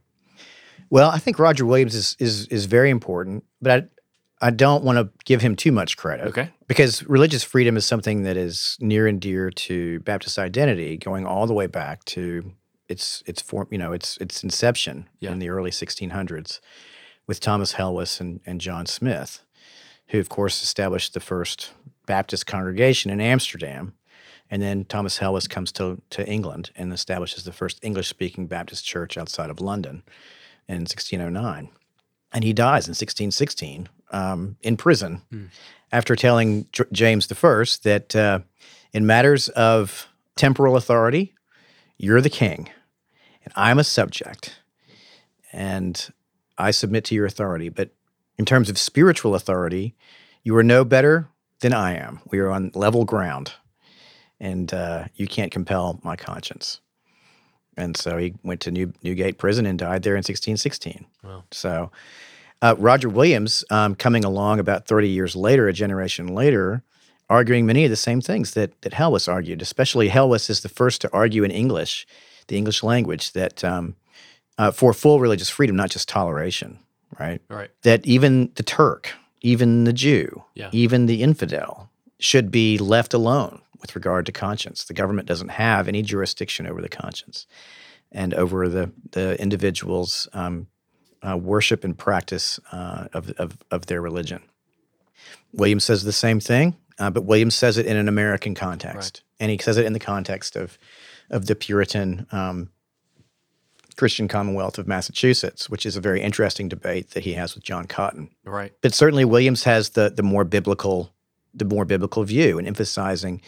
[0.89, 3.89] Well, I think Roger Williams is is is very important, but
[4.41, 6.27] I don't want to give him too much credit.
[6.27, 6.49] Okay.
[6.67, 11.45] Because religious freedom is something that is near and dear to Baptist identity, going all
[11.45, 12.51] the way back to
[12.89, 15.31] its its form, you know, its its inception yeah.
[15.31, 16.59] in the early 1600s
[17.27, 19.41] with Thomas Helwys and, and John Smyth,
[20.07, 21.71] who of course established the first
[22.07, 23.93] Baptist congregation in Amsterdam.
[24.49, 28.83] And then Thomas Helwys comes to, to England and establishes the first English speaking Baptist
[28.83, 30.03] church outside of London
[30.67, 31.69] in 1609.
[32.33, 35.45] And he dies in 1616 um, in prison hmm.
[35.91, 38.39] after telling J- James I that uh,
[38.93, 41.33] in matters of temporal authority,
[41.97, 42.69] you're the king
[43.43, 44.59] and I'm a subject.
[45.51, 46.09] And
[46.57, 47.69] I submit to your authority.
[47.69, 47.89] But
[48.37, 49.95] in terms of spiritual authority,
[50.43, 51.27] you are no better
[51.59, 52.21] than I am.
[52.29, 53.53] We are on level ground,
[54.39, 56.79] and uh, you can't compel my conscience.
[57.77, 61.05] And so he went to New, Newgate Prison and died there in 1616.
[61.23, 61.43] Wow.
[61.51, 61.91] So
[62.61, 66.83] uh, Roger Williams, um, coming along about 30 years later, a generation later,
[67.29, 69.61] arguing many of the same things that that Helwys argued.
[69.61, 72.05] Especially Helwys is the first to argue in English,
[72.47, 73.95] the English language, that um,
[74.57, 76.77] uh, for full religious freedom, not just toleration,
[77.19, 77.41] right?
[77.49, 77.71] Right.
[77.83, 80.69] That even the Turk, even the Jew, yeah.
[80.71, 84.85] even the infidel should be left alone with regard to conscience.
[84.85, 87.47] The government doesn't have any jurisdiction over the conscience
[88.11, 90.67] and over the the individual's um,
[91.21, 94.41] uh, worship and practice uh, of, of, of their religion.
[95.53, 99.43] Williams says the same thing, uh, but Williams says it in an American context, right.
[99.43, 100.77] and he says it in the context of
[101.29, 102.69] of the Puritan um,
[103.95, 107.85] Christian Commonwealth of Massachusetts, which is a very interesting debate that he has with John
[107.85, 108.29] Cotton.
[108.43, 108.73] Right.
[108.81, 111.13] But certainly Williams has the the more biblical
[111.53, 113.41] the more biblical view and emphasizing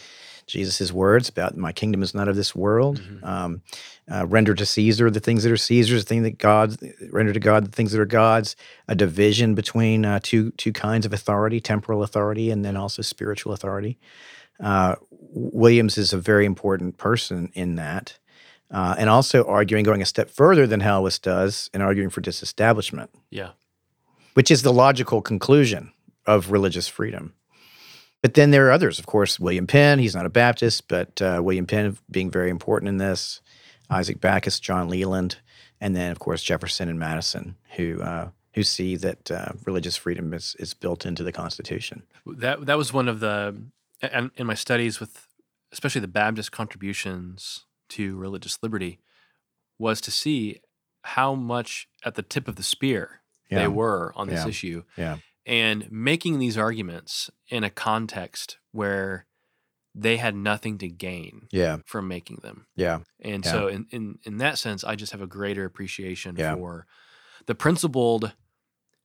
[0.46, 3.00] Jesus' words about my kingdom is not of this world.
[3.00, 3.24] Mhm.
[3.26, 3.62] Um,
[4.12, 6.76] uh, render to Caesar the things that are Caesar's, the thing that God
[7.10, 8.54] render to God the things that are God's.
[8.86, 13.54] A division between uh, two two kinds of authority: temporal authority and then also spiritual
[13.54, 13.98] authority.
[14.60, 18.18] Uh, Williams is a very important person in that,
[18.70, 23.10] uh, and also arguing going a step further than Helwys does, and arguing for disestablishment,
[23.30, 23.50] Yeah.
[24.34, 25.90] which is the logical conclusion
[26.26, 27.32] of religious freedom.
[28.24, 29.38] But then there are others, of course.
[29.38, 33.42] William Penn, he's not a Baptist, but uh, William Penn being very important in this.
[33.90, 35.36] Isaac Backus, John Leland,
[35.78, 40.32] and then of course Jefferson and Madison, who uh, who see that uh, religious freedom
[40.32, 42.04] is is built into the Constitution.
[42.24, 43.56] That that was one of the
[44.00, 45.28] and in my studies with
[45.70, 49.00] especially the Baptist contributions to religious liberty
[49.78, 50.62] was to see
[51.02, 53.58] how much at the tip of the spear Yeah.
[53.58, 54.48] they were on this Yeah.
[54.48, 59.26] issue Yeah, and making these arguments in a context where
[59.94, 62.66] they had nothing to gain yeah, from making them.
[62.76, 63.52] yeah, And Yeah.
[63.52, 66.54] so in, in in that sense, I just have a greater appreciation Yeah.
[66.54, 66.86] for
[67.46, 68.32] the principled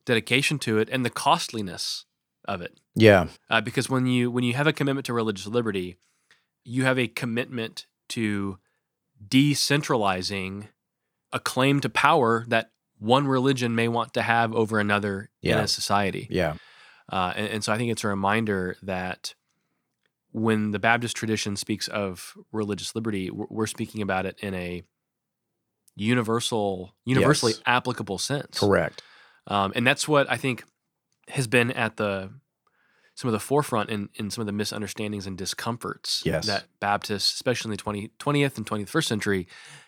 [0.06, 2.06] dedication to it and the costliness
[2.46, 2.80] of it.
[2.96, 5.98] yeah, Uh, because when you when you have a commitment to religious liberty,
[6.64, 8.58] you have a commitment to
[9.28, 10.70] decentralizing
[11.32, 15.68] a claim to power that one religion may want to have over another in a
[15.68, 16.28] society.
[16.30, 16.56] yeah,
[17.12, 19.34] Uh, and, and so I think it's a reminder that
[20.32, 24.84] when the Baptist tradition speaks of religious liberty, we're, we're speaking about it in a
[25.96, 27.62] universal, universally Yes.
[27.66, 28.60] applicable sense.
[28.60, 29.02] correct.
[29.48, 30.64] Um, and that's what I think
[31.30, 32.32] has been at the
[33.16, 36.46] some of the forefront in, in some of the misunderstandings and discomforts Yes.
[36.48, 39.48] that Baptists, especially in the 20, 20th and 21st century,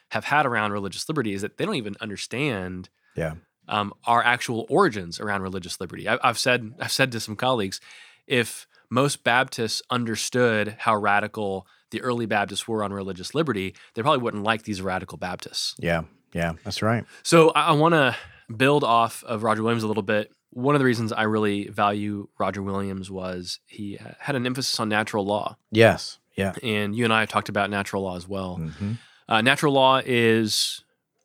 [0.10, 3.34] have had around religious liberty is that they don't even understand Yeah,
[3.68, 6.08] um, our actual origins around religious liberty.
[6.08, 7.80] I, I've said I've said to some colleagues,
[8.28, 14.22] if most Baptists understood how radical the early Baptists were on religious liberty, they probably
[14.22, 15.76] wouldn't like these radical Baptists.
[15.80, 16.54] yeah, yeah.
[16.64, 17.06] That's right.
[17.24, 18.16] So I, I want to
[18.56, 20.32] build off of Roger Williams a little bit.
[20.52, 24.78] One of the reasons I really value Roger Williams was he uh, had an emphasis
[24.80, 26.54] on natural law, Yes, yeah.
[26.62, 28.56] and you and I have talked about natural law as well.
[28.58, 28.94] hmm
[29.30, 30.84] Uh, natural law is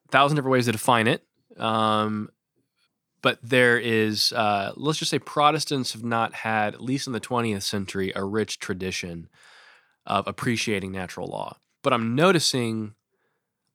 [0.09, 1.25] a thousand different ways to define it.
[1.59, 2.31] Um,
[3.23, 7.21] but there is, uh, let's just say, Protestants have not had, at least in the
[7.21, 9.29] 20th century, a rich tradition
[10.05, 11.57] of appreciating natural law.
[11.83, 12.95] But I'm noticing,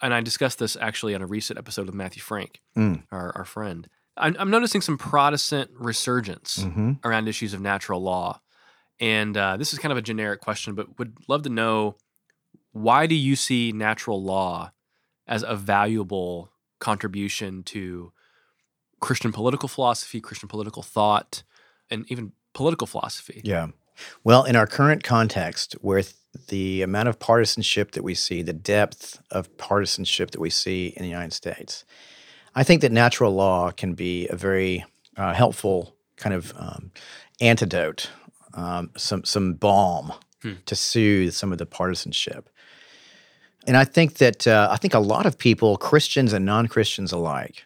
[0.02, 3.04] and I discussed this actually on a recent episode with Matthew Franck, Mm.
[3.12, 3.90] our, our friend.
[4.16, 8.40] I'm, I'm noticing some Protestant resurgence hmm around issues of natural law.
[9.00, 11.96] And uh, this is kind of a generic question, but would love to know
[12.74, 14.72] why do you see natural law
[15.28, 18.12] as a valuable contribution to
[19.00, 21.44] Christian political philosophy, Christian political thought,
[21.90, 23.42] and even political philosophy?
[23.46, 23.68] Yeah.
[24.24, 26.18] Well, in our current context, with
[26.48, 31.04] the amount of partisanship that we see, the depth of partisanship that we see in
[31.04, 31.86] the United States,
[32.54, 34.84] I think that natural law can be a very
[35.16, 36.92] uh, helpful kind of um,
[37.40, 38.10] antidote,
[38.54, 40.54] um, some some balm Hmm.
[40.66, 42.50] to soothe some of the partisanship.
[43.68, 47.12] And I think that uh, I think a lot of people, Christians and non Christians
[47.12, 47.66] alike,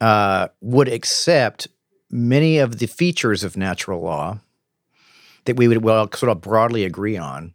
[0.00, 1.68] uh, would accept
[2.10, 4.38] many of the features of natural law
[5.46, 7.54] that we would well sort of broadly agree on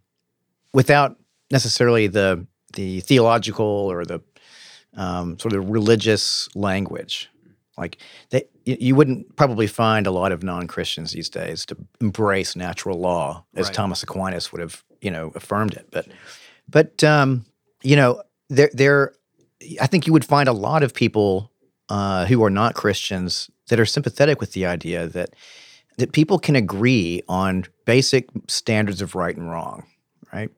[0.72, 1.16] without
[1.50, 4.20] necessarily the the theological or the
[4.96, 7.30] um, sort of religious language.
[7.76, 7.98] Like
[8.30, 12.98] they, you you wouldn't probably find a lot of non-Christians these days to embrace natural
[12.98, 13.74] law as Right.
[13.74, 15.86] Thomas Aquinas would have, you know, affirmed it.
[15.90, 16.06] But,
[16.70, 17.44] but um,
[17.82, 19.12] you know, there, there,
[19.80, 21.50] I think you would find a lot of people
[21.88, 25.30] uh, who are not Christians that are sympathetic with the idea that
[25.98, 29.84] that people can agree on basic standards of right and wrong,
[30.32, 30.50] right?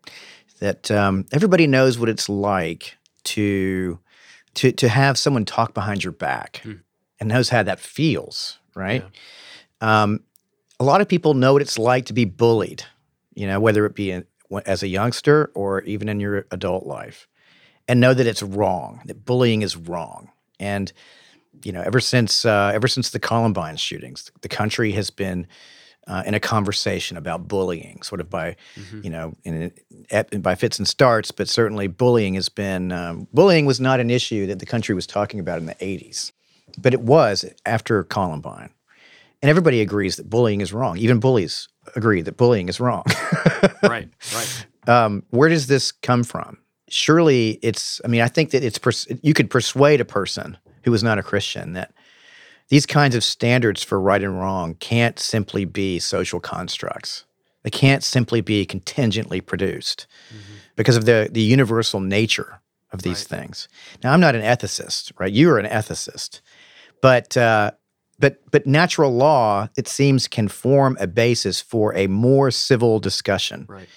[0.61, 3.99] That um, everybody knows what it's like to
[4.55, 6.73] to to have someone talk behind your back Hmm.
[7.19, 9.05] and knows how that feels, right?
[9.81, 10.21] Um,
[10.79, 12.85] a lot of people know what it's like to be bullied,
[13.35, 14.25] you know, whether it be in,
[14.67, 17.29] as a youngster or even in your adult life,
[17.89, 19.01] and know that it's wrong.
[19.07, 20.93] That bullying is wrong, and
[21.65, 25.47] you know, ever since uh, ever since the Columbine shootings, the country has been
[26.09, 29.05] uh, in a conversation about bullying, sort of by Mhm.
[29.05, 29.73] you know, in,
[30.11, 34.11] in, by fits and starts, but certainly bullying has been um, bullying was not an
[34.11, 36.33] issue that the country was talking about in the '80s,
[36.79, 38.71] but it was after Columbine,
[39.41, 40.99] and everybody agrees that bullying is wrong.
[40.99, 43.05] Even bullies agree that bullying is wrong.
[43.83, 44.67] right, right.
[44.87, 46.59] um, where does this come from?
[46.89, 48.01] Surely it's.
[48.05, 48.79] I mean, I think that it's.
[48.79, 51.93] Pers- you could persuade a person who is not a Christian that
[52.69, 57.25] these kinds of standards for right and wrong can't simply be social constructs.
[57.63, 60.55] They can't simply be contingently produced mm-hmm.
[60.75, 63.41] because of the, the universal nature of these right.
[63.41, 63.69] things.
[64.03, 65.33] Now, I'm not an ethicist, right?
[65.33, 66.41] You are an ethicist,
[67.01, 67.73] but uh,
[68.23, 73.67] but but natural law, it seems, can form a basis for a more civil discussion,
[73.69, 73.89] right.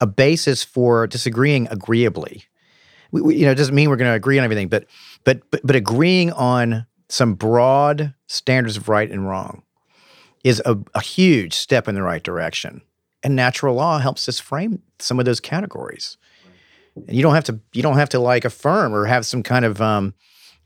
[0.00, 2.44] a basis for disagreeing agreeably.
[3.12, 4.86] We, we, you know, it doesn't mean we're going to agree on everything, but
[5.24, 9.62] but but but agreeing on some broad standards of right and wrong
[10.42, 12.80] is a, a huge step in the right direction.
[13.22, 16.16] And natural law helps us frame some of those categories.
[16.94, 19.66] And you don't have to you don't have to like affirm or have some kind
[19.66, 20.14] of um,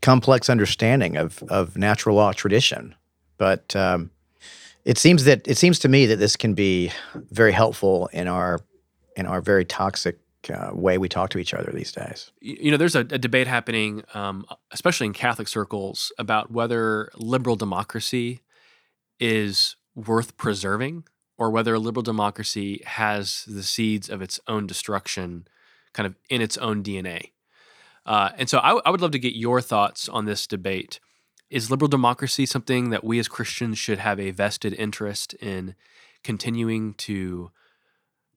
[0.05, 2.93] complex understanding of of natural law tradition,
[3.39, 4.11] but um,
[4.85, 6.91] it seems that it seems to me that this can be
[7.31, 8.59] very helpful in our
[9.17, 10.19] in our very toxic
[10.53, 12.31] uh, way we talk to each other these days.
[12.39, 17.55] You know, there's a, a debate happening, um, especially in Catholic circles, about whether liberal
[17.55, 18.41] democracy
[19.19, 25.47] is worth preserving or whether a liberal democracy has the seeds of its own destruction
[25.93, 27.31] kind of in its own DNA.
[28.05, 30.99] Uh, and so I, w- I would love to get your thoughts on this debate.
[31.49, 35.75] Is liberal democracy something that we as Christians should have a vested interest in
[36.23, 37.51] continuing to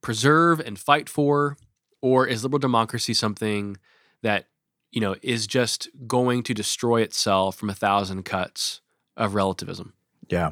[0.01, 1.57] preserve and fight for?
[2.01, 3.77] Or is liberal democracy something
[4.23, 4.47] that,
[4.93, 8.81] you know, is just going to destroy itself from a thousand cuts
[9.17, 9.95] of relativism?
[10.29, 10.51] Yeah.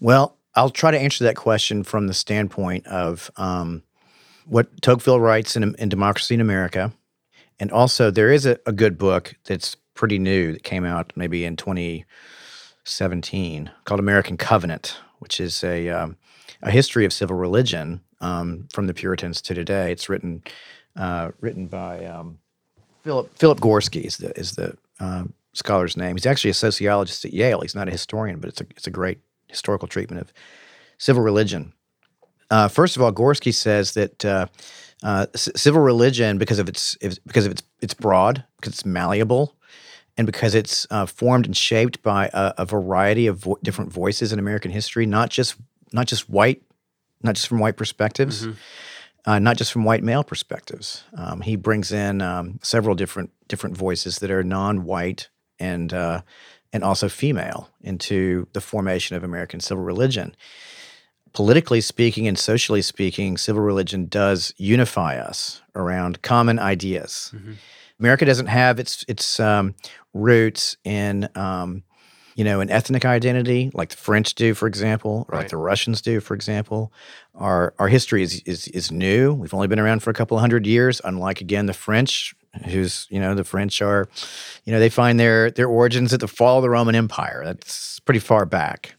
[0.00, 3.82] Well, I'll try to answer that question from the standpoint of um,
[4.44, 6.92] what Tocqueville writes in, in Democracy in America.
[7.60, 11.44] And also, there is a, a, good book that's pretty new that came out maybe
[11.44, 16.16] in 2017 called American Covenant, which is a, um,
[16.62, 19.92] a history of civil religion um, from the Puritans to today.
[19.92, 20.42] It's written
[20.96, 22.38] uh, written by um,
[23.04, 26.16] Philip Philip Gorski is the, is the uh, scholar's name.
[26.16, 27.60] He's actually a sociologist at Yale.
[27.60, 30.32] He's not a historian, but it's a it's a great historical treatment of
[30.98, 31.72] civil religion.
[32.50, 34.24] Uh, first of all, Gorski says that
[35.02, 39.56] uh, c- civil religion, because of its because of its it's broad, because it's malleable,
[40.16, 44.32] and because it's uh, formed and shaped by a, a variety of vo- different voices
[44.32, 45.56] in American history, not just
[45.92, 46.62] not just white,
[47.22, 49.30] not just from white perspectives, mm-hmm.
[49.30, 51.04] uh, not just from white male perspectives.
[51.16, 56.22] Um, he brings in um, several different different voices that are non-white and uh,
[56.72, 60.34] and also female into the formation of American civil religion
[61.32, 67.32] politically speaking and socially speaking, civil religion does unify us around common ideas.
[67.34, 67.52] Mm-hmm.
[68.00, 69.74] America doesn't have its its um,
[70.14, 71.82] roots in um,
[72.36, 75.38] you know an ethnic identity like the French do, for example, or right.
[75.40, 76.92] like the Russians do, for example.
[77.34, 79.34] Our our history is, is is new.
[79.34, 81.00] We've only been around for a couple hundred years.
[81.02, 82.34] Unlike again the French,
[82.66, 84.08] who's you know the French are,
[84.64, 87.42] you know they find their their origins at the fall of the Roman Empire.
[87.44, 88.94] That's pretty far back.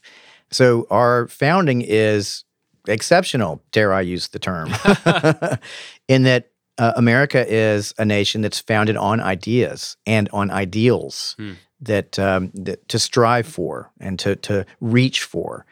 [0.51, 2.43] So our founding is
[2.87, 4.69] exceptional, dare I use the term,
[6.07, 11.53] in that uh, America is a nation that's founded on ideas and on ideals hmm.
[11.81, 15.65] that, um, that to strive for and to to reach for.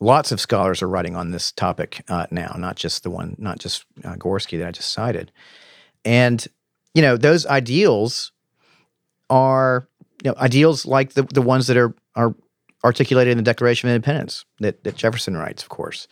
[0.00, 3.58] Lots of scholars are writing on this topic uh, now, not just the one, not
[3.58, 5.32] just uh, Gorski that I just cited,
[6.04, 6.46] and
[6.94, 8.32] you know those ideals
[9.30, 9.88] are
[10.22, 12.34] you know ideals like the the ones that are are
[12.84, 16.06] articulated in the Declaration of Independence that, that Jefferson writes, of course.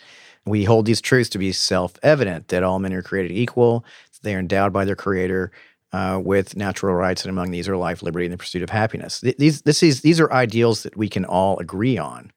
[0.45, 3.85] We hold these truths to be self evident that all men are created equal,
[4.23, 5.53] they are endowed by their Creator
[5.93, 9.21] uh, with natural rights, and among these are life, liberty, and the pursuit of happiness.
[9.21, 12.33] These, this is, these are ideals that we can all agree on.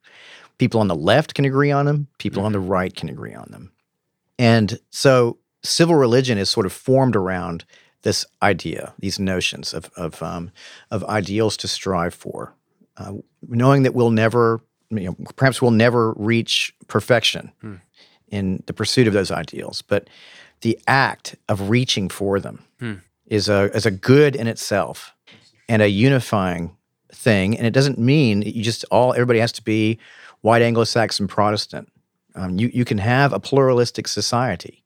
[0.57, 2.47] People on the left can agree on them, people mm-hmm.
[2.47, 2.67] on the mm-hmm.
[2.67, 3.71] right can agree on them.
[4.37, 7.65] And so civil religion is sort of formed around
[8.01, 10.51] this idea, these notions of, of, um,
[10.91, 12.53] of ideals to strive for,
[12.97, 13.13] uh,
[13.47, 17.75] knowing that we'll never, you know, perhaps we'll never reach perfection hmm.
[18.27, 20.10] in the pursuit of those ideals, but
[20.62, 22.93] the act of reaching for them hmm.
[23.27, 25.13] is a is a good in itself
[25.67, 26.75] and a unifying
[27.12, 27.58] thing.
[27.58, 29.99] And it doesn't mean you just all everybody has to be
[30.41, 31.91] white Anglo-Saxon Protestant.
[32.36, 34.84] Um, you you can have a pluralistic society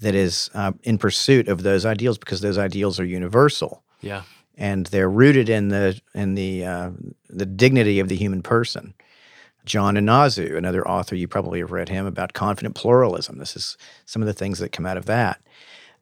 [0.00, 3.82] that is uh, in pursuit of those ideals because those ideals are universal.
[4.00, 4.22] Yeah
[4.56, 6.90] and they're rooted in the in the uh,
[7.28, 8.94] the dignity of the human person.
[9.64, 13.38] John Inazu, another author, you probably have read him about confident pluralism.
[13.38, 15.40] This is some of the things that come out of that.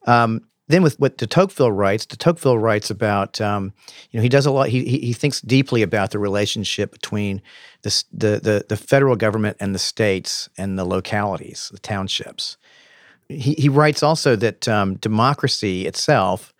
[0.05, 3.73] Um, then with what de Tocqueville writes, de Tocqueville writes about, um,
[4.09, 4.69] you know, he does a lot.
[4.69, 7.41] He, he, thinks deeply about the relationship between
[7.83, 12.57] the, the the the federal government and the states and the localities, the townships.
[13.29, 16.51] He he writes also that um, democracy itself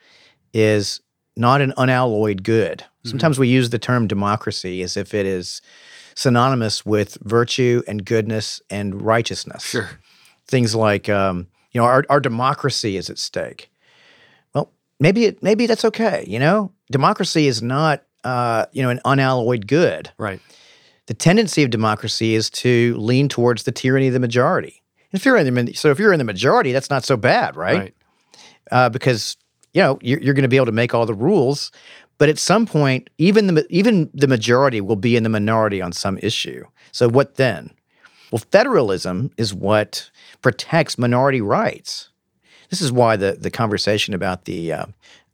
[0.53, 1.01] is
[1.35, 2.83] not an unalloyed good.
[3.03, 5.61] Sometimes we use the term democracy as if it is
[6.15, 9.63] synonymous with virtue and goodness and righteousness.
[9.63, 9.89] Sure.
[10.47, 13.69] Things like, um, you know, our, our democracy is at stake.
[14.53, 16.25] Well, maybe it maybe that's okay.
[16.27, 20.11] You know, democracy is not uh, you know an unalloyed good.
[20.17, 20.39] Right.
[21.07, 24.81] The tendency of democracy is to lean towards the tyranny of the majority.
[25.11, 27.77] If you're in the so if you're in the majority, that's not so bad, right?
[27.77, 27.95] Right.
[28.71, 29.37] Uh, because
[29.75, 31.71] you know you're, you're going to be able to make all the rules,
[32.17, 35.91] but at some point, even the even the majority will be in the minority on
[35.91, 36.63] some issue.
[36.91, 37.71] So what then?
[38.31, 40.09] Well, federalism is what
[40.41, 42.09] protects minority rights.
[42.69, 44.85] This is why the the conversation about the uh,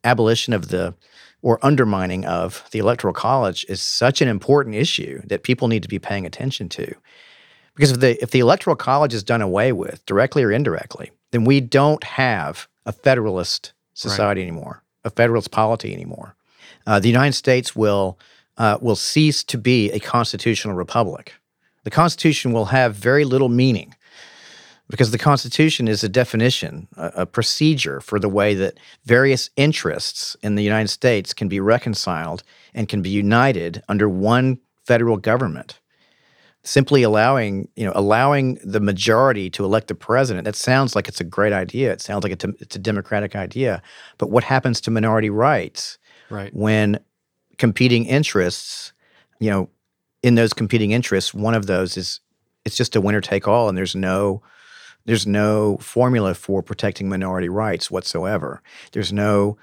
[0.04, 0.96] abolition of the
[1.44, 5.90] or undermining of the electoral college is such an important issue that people need to
[5.90, 6.94] be paying attention to.
[7.76, 11.46] Because if the if the electoral college is done away with, directly or indirectly, then
[11.46, 14.48] we don't have a federalist society right.
[14.48, 16.36] anymore, a federalist polity anymore.
[16.88, 18.18] Uh, the United States will
[18.58, 21.34] uh, will cease to be a constitutional republic.
[21.84, 23.96] The Constitution will have very little meaning
[24.90, 30.36] because the Constitution is a definition, a, a, procedure for the way that various interests
[30.44, 35.80] in the United States can be reconciled and can be united under one federal government.
[36.64, 41.20] Simply allowing, you know, allowing the majority to elect the president, that sounds like it's
[41.20, 41.92] a great idea.
[41.92, 43.82] It sounds like it's a, it's a democratic idea.
[44.20, 45.98] But what happens to minority rights
[46.30, 46.54] right.
[46.54, 47.00] when
[47.58, 48.94] competing interests,
[49.40, 49.70] you know,
[50.22, 52.20] in those competing interests, one of those is
[52.64, 54.42] it's just a winner take all and there's no
[55.06, 58.62] there's no formula for protecting minority rights whatsoever.
[58.92, 59.58] There's no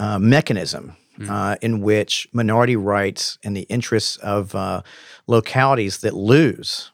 [0.00, 1.28] uh, mechanism mm.
[1.28, 4.82] uh, in which minority rights and the interests of uh,
[5.26, 6.92] localities that lose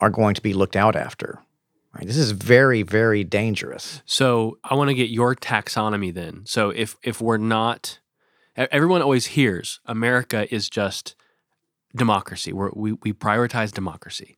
[0.00, 1.40] are going to be looked out after.
[1.94, 2.06] Right?
[2.06, 4.02] This is very, very dangerous.
[4.04, 6.42] So I want to get your taxonomy then.
[6.44, 8.00] So if if we're not,
[8.56, 11.14] everyone always hears America is just
[11.94, 12.52] democracy.
[12.52, 14.36] We're, we we prioritize democracy.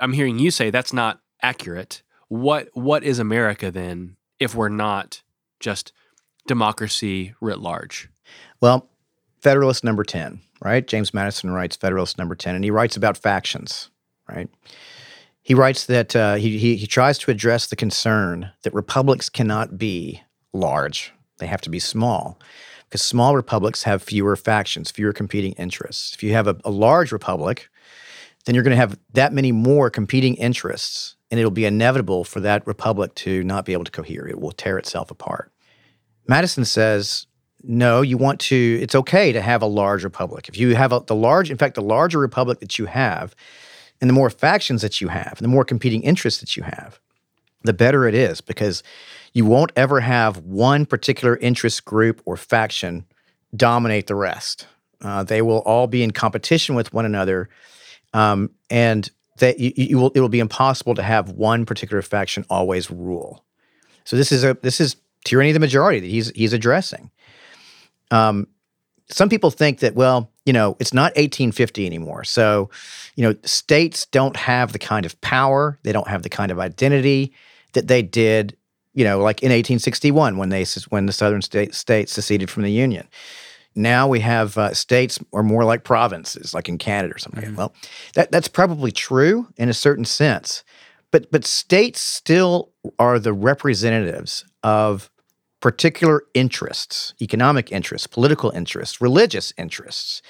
[0.00, 5.22] I'm hearing you say that's not accurate what what is America then if we're not
[5.60, 5.92] just
[6.46, 8.08] democracy writ large?
[8.60, 8.88] Well,
[9.40, 10.86] Federalist number 10, right?
[10.86, 13.90] James Madison writes Federalist number 10, and he writes about factions,
[14.28, 14.48] right?
[15.42, 19.76] He writes that uh, he, he, he tries to address the concern that republics cannot
[19.76, 20.22] be
[20.52, 22.38] large, they have to be small.
[22.88, 26.14] Because small republics have fewer factions, fewer competing interests.
[26.14, 27.68] If you have a, a large republic,
[28.44, 32.38] then you're going to have that many more competing interests and it'll be inevitable for
[32.38, 34.28] that republic to not be able to cohere.
[34.28, 35.50] It will tear itself apart.
[36.28, 37.26] Madison says,
[37.66, 40.48] no, you want to, it's okay to have a large republic.
[40.48, 43.34] If you have a, the large, in fact, the larger republic that you have,
[44.00, 47.00] and the more factions that you have, and the more competing interests that you have,
[47.62, 48.82] the better it is because
[49.32, 53.06] you won't ever have one particular interest group or faction
[53.56, 54.66] dominate the rest.
[55.00, 57.48] Uh, they will all be in competition with one another.
[58.12, 62.44] Um, and that you, you will it will be impossible to have one particular faction
[62.48, 63.44] always rule.
[64.04, 67.10] So this is a this is tyranny of the majority that he's he's addressing.
[68.10, 68.46] Um,
[69.10, 72.24] some people think that well, you know, it's not 1850 anymore.
[72.24, 72.70] So,
[73.16, 76.58] you know, states don't have the kind of power, they don't have the kind of
[76.58, 77.32] identity
[77.72, 78.56] that they did,
[78.92, 82.72] you know, like in 1861 when they when the southern state, states seceded from the
[82.72, 83.08] Union.
[83.74, 87.44] Now we have uh, states are more like provinces, like in Canada or something.
[87.44, 87.56] Mm-hmm.
[87.56, 87.74] Well,
[88.14, 90.62] that, that's probably true in a certain sense,
[91.10, 95.10] but but states still are the representatives of
[95.64, 100.20] particular interests, economic interests, political interests, religious interests.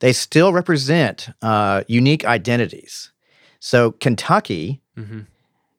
[0.00, 3.10] They still represent uh, unique identities.
[3.58, 5.20] So Kentucky, mm-hmm.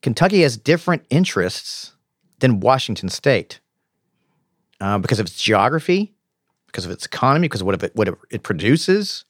[0.02, 1.94] Kentucky has different interests
[2.40, 3.60] than Washington State
[4.82, 6.16] uh, because of its geography,
[6.66, 9.26] because of its economy, because of what it, what it produces,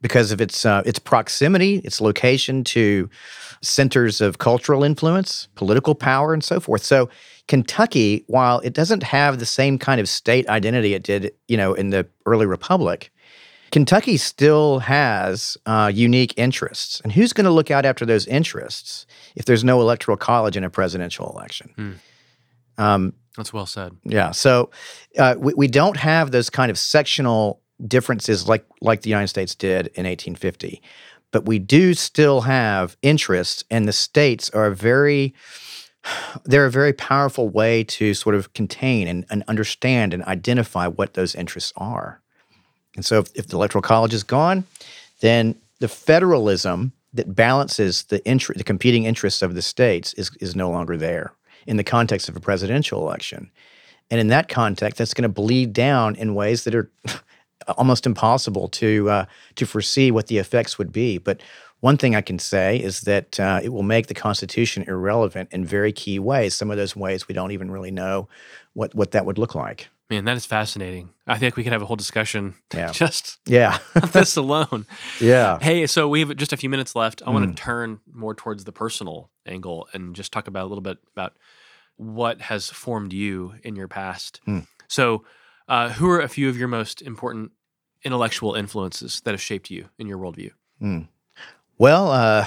[0.00, 3.08] because of its uh, its proximity, its location to
[3.60, 6.82] centers of cultural influence, political power, and so forth.
[6.82, 7.08] So
[7.48, 11.74] Kentucky, while it doesn't have the same kind of state identity it did, you know,
[11.74, 13.10] in the early republic,
[13.72, 17.00] Kentucky still has uh, unique interests.
[17.00, 20.64] And who's going to look out after those interests if there's no electoral college in
[20.64, 21.70] a presidential election?
[21.76, 22.82] Hmm.
[22.82, 23.96] Um, that's well said.
[24.04, 24.30] Yeah.
[24.32, 24.70] So
[25.18, 29.54] uh, we, we don't have those kind of sectional differences like like the United States
[29.54, 30.82] did in 1850,
[31.30, 35.34] but we do still have interests, and the states are very
[36.44, 41.14] they're a very powerful way to sort of contain and, and understand and identify what
[41.14, 42.20] those interests are.
[42.96, 44.64] And so, if, if the electoral college is gone,
[45.20, 50.56] then the federalism that balances the inter- the competing interests of the states is is
[50.56, 51.32] no longer there
[51.66, 53.50] in the context of a presidential election.
[54.10, 56.90] And in that context, that's going to bleed down in ways that are
[57.78, 59.24] almost impossible to uh,
[59.56, 61.18] to foresee what the effects would be.
[61.18, 61.40] But
[61.82, 65.64] one thing I can say is that uh, it will make the Constitution irrelevant in
[65.64, 66.54] very key ways.
[66.54, 68.28] Some of those ways we don't even really know
[68.72, 69.88] what what that would look like.
[70.10, 71.10] Man, that is fascinating.
[71.26, 72.92] I think we could have a whole discussion Yeah.
[72.92, 73.78] just Yeah,
[74.12, 74.86] this alone.
[75.20, 75.58] yeah.
[75.60, 77.22] Hey, so we have just a few minutes left.
[77.26, 77.56] I want Mm.
[77.56, 81.32] to turn more towards the personal angle and just talk about a little bit about
[81.96, 84.40] what has formed you in your past.
[84.46, 84.66] Mm.
[84.88, 85.24] So,
[85.68, 87.52] uh, who are a few of your most important
[88.04, 90.50] intellectual influences that have shaped you in your worldview?
[91.82, 92.46] Well, uh,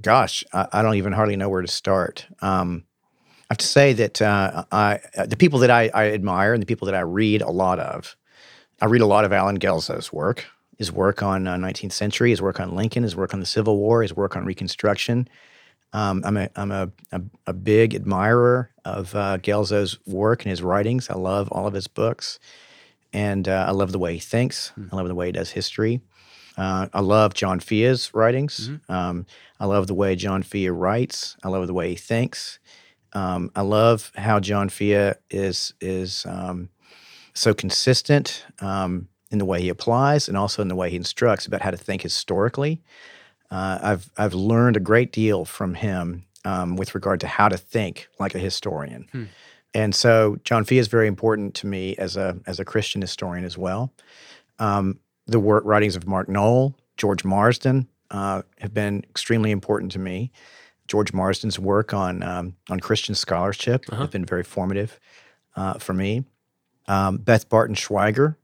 [0.00, 2.26] gosh, I, I don't even hardly know where to start.
[2.40, 2.84] Um,
[3.28, 6.62] I have to say that uh, I, uh, the people that I, I admire and
[6.62, 8.16] the people that I read a lot of,
[8.80, 10.46] I read a lot of Allen Guelzo's work,
[10.78, 13.76] his work on uh, 19th century, his work on Lincoln, his work on the Civil
[13.76, 15.28] War, his work on Reconstruction.
[15.92, 20.62] Um, I'm a I'm a, a, a big admirer of uh, Guelzo's work and his
[20.62, 21.10] writings.
[21.10, 22.38] I love all of his books,
[23.12, 24.72] and uh, I love the way he thinks.
[24.90, 26.00] I love the way he does history.
[26.56, 28.70] Uh, I love John Fea's writings.
[28.88, 29.26] Um,
[29.58, 31.36] I love the way John Fea writes.
[31.42, 32.58] I love the way he thinks.
[33.12, 36.68] Um, I love how John Fea is is um,
[37.34, 41.46] so consistent um, in the way he applies and also in the way he instructs
[41.46, 42.82] about how to think historically.
[43.50, 47.56] Uh, I've I've learned a great deal from him um, with regard to how to
[47.56, 49.24] think like a historian, Hmm.
[49.74, 53.44] and so John Fea is very important to me as a as a Christian historian
[53.44, 53.92] as well.
[54.58, 59.98] Um, the work writings of Mark Noll, George Marsden uh, have been extremely important to
[59.98, 60.30] me.
[60.86, 64.02] George Marsden's work on um, on Christian scholarship Uh-huh.
[64.02, 65.00] has been very formative
[65.56, 66.24] uh, for me.
[66.86, 68.36] Um, Beth Barton Schweiger,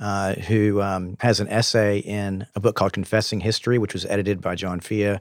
[0.00, 4.40] uh, who um, has an essay in a book called Confessing History, which was edited
[4.40, 5.18] by John Fea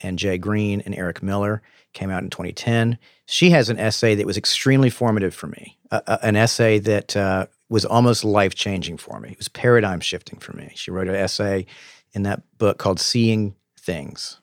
[0.00, 1.60] and Jay Green and Eric Miller,
[1.92, 2.98] came out in 2010.
[3.26, 7.46] She has an essay that was extremely formative for me, a- an essay that uh,
[7.68, 9.30] was almost life changing for me.
[9.30, 10.72] It was paradigm shifting for me.
[10.74, 11.66] She wrote an essay
[12.12, 14.40] in that book called "Seeing Things,"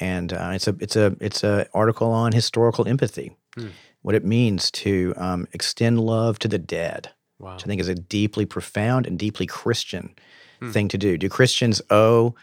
[0.00, 3.68] and uh, it's a it's a it's a article on historical empathy, Hmm.
[4.02, 7.10] what it means to um, extend love to the dead
[7.40, 7.54] Wow.
[7.54, 10.14] which I think is a deeply profound and deeply Christian
[10.60, 10.70] Hmm.
[10.72, 11.16] thing to do.
[11.16, 12.34] Do Christians owe,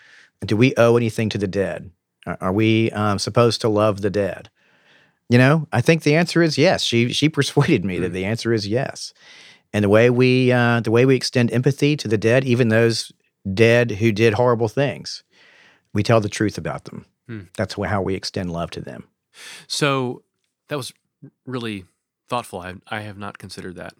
[0.46, 1.92] do we owe anything to the dead?
[2.26, 4.50] Are, are we um, supposed to love the dead?
[5.30, 6.82] You know, I think the answer is yes.
[6.84, 8.14] She she persuaded me that Hmm.
[8.14, 9.14] the answer is yes.
[9.76, 13.12] And the way we uh, the way we extend empathy to the dead, even those
[13.54, 15.26] dead who did horrible things,
[15.94, 17.06] we tell the truth about them.
[17.28, 17.42] Hmm.
[17.58, 19.04] That's how we extend love to them.
[19.68, 20.24] So
[20.70, 20.94] that was
[21.46, 21.84] really
[22.30, 22.62] thoughtful.
[22.62, 23.94] I, I have not considered that.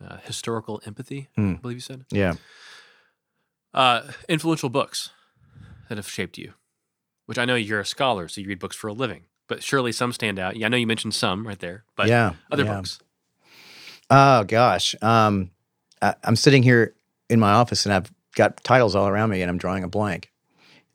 [0.00, 1.54] Uh, historical empathy, Hmm.
[1.54, 2.04] I believe you said.
[2.12, 2.34] Yeah.
[3.74, 5.10] Uh, influential books
[5.88, 6.52] that have shaped you,
[7.24, 9.90] which I know you're a scholar, so you read books for a living, but surely
[9.90, 10.54] some stand out.
[10.54, 12.34] Yeah, I know you mentioned some right there, but yeah.
[12.52, 12.76] other yeah.
[12.76, 13.00] books.
[14.10, 15.50] Oh gosh, um,
[16.00, 16.94] I, I'm sitting here
[17.28, 20.30] in my office and I've got titles all around me and I'm drawing a blank.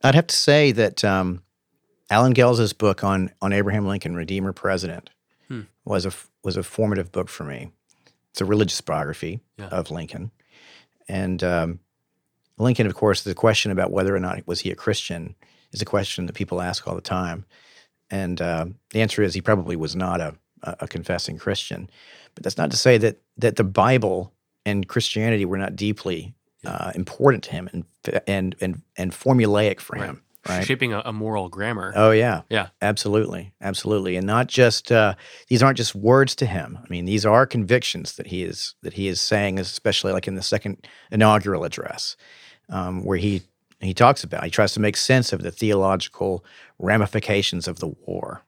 [0.03, 1.43] I'd have to say that um,
[2.09, 5.09] Allen Guelzo's book on on Abraham Lincoln, Redeemer President,
[5.49, 5.61] Hmm.
[5.83, 7.71] was a was a formative book for me.
[8.31, 9.67] It's a religious biography Yeah.
[9.67, 10.31] of Lincoln,
[11.09, 11.79] and um,
[12.57, 15.35] Lincoln, of course, the question about whether or not was he a Christian
[15.73, 17.45] is a question that people ask all the time,
[18.09, 21.89] and uh, the answer is he probably was not a, a a confessing Christian.
[22.35, 24.33] But that's not to say that that the Bible
[24.65, 26.33] and Christianity were not deeply
[26.65, 27.85] uh, important to him and
[28.27, 30.05] and and and formulaic for Right.
[30.05, 30.21] him.
[30.49, 30.65] Right.
[30.65, 31.93] Shaping a, a moral grammar.
[31.95, 32.69] Oh yeah, Yeah.
[32.81, 35.13] absolutely, absolutely, and not just uh,
[35.49, 36.79] these aren't just words to him.
[36.83, 40.33] I mean, these are convictions that he is that he is saying, especially like in
[40.33, 42.17] the second inaugural address,
[42.69, 43.43] um, where he
[43.81, 46.43] he talks about he tries to make sense of the theological
[46.79, 48.41] ramifications of the war,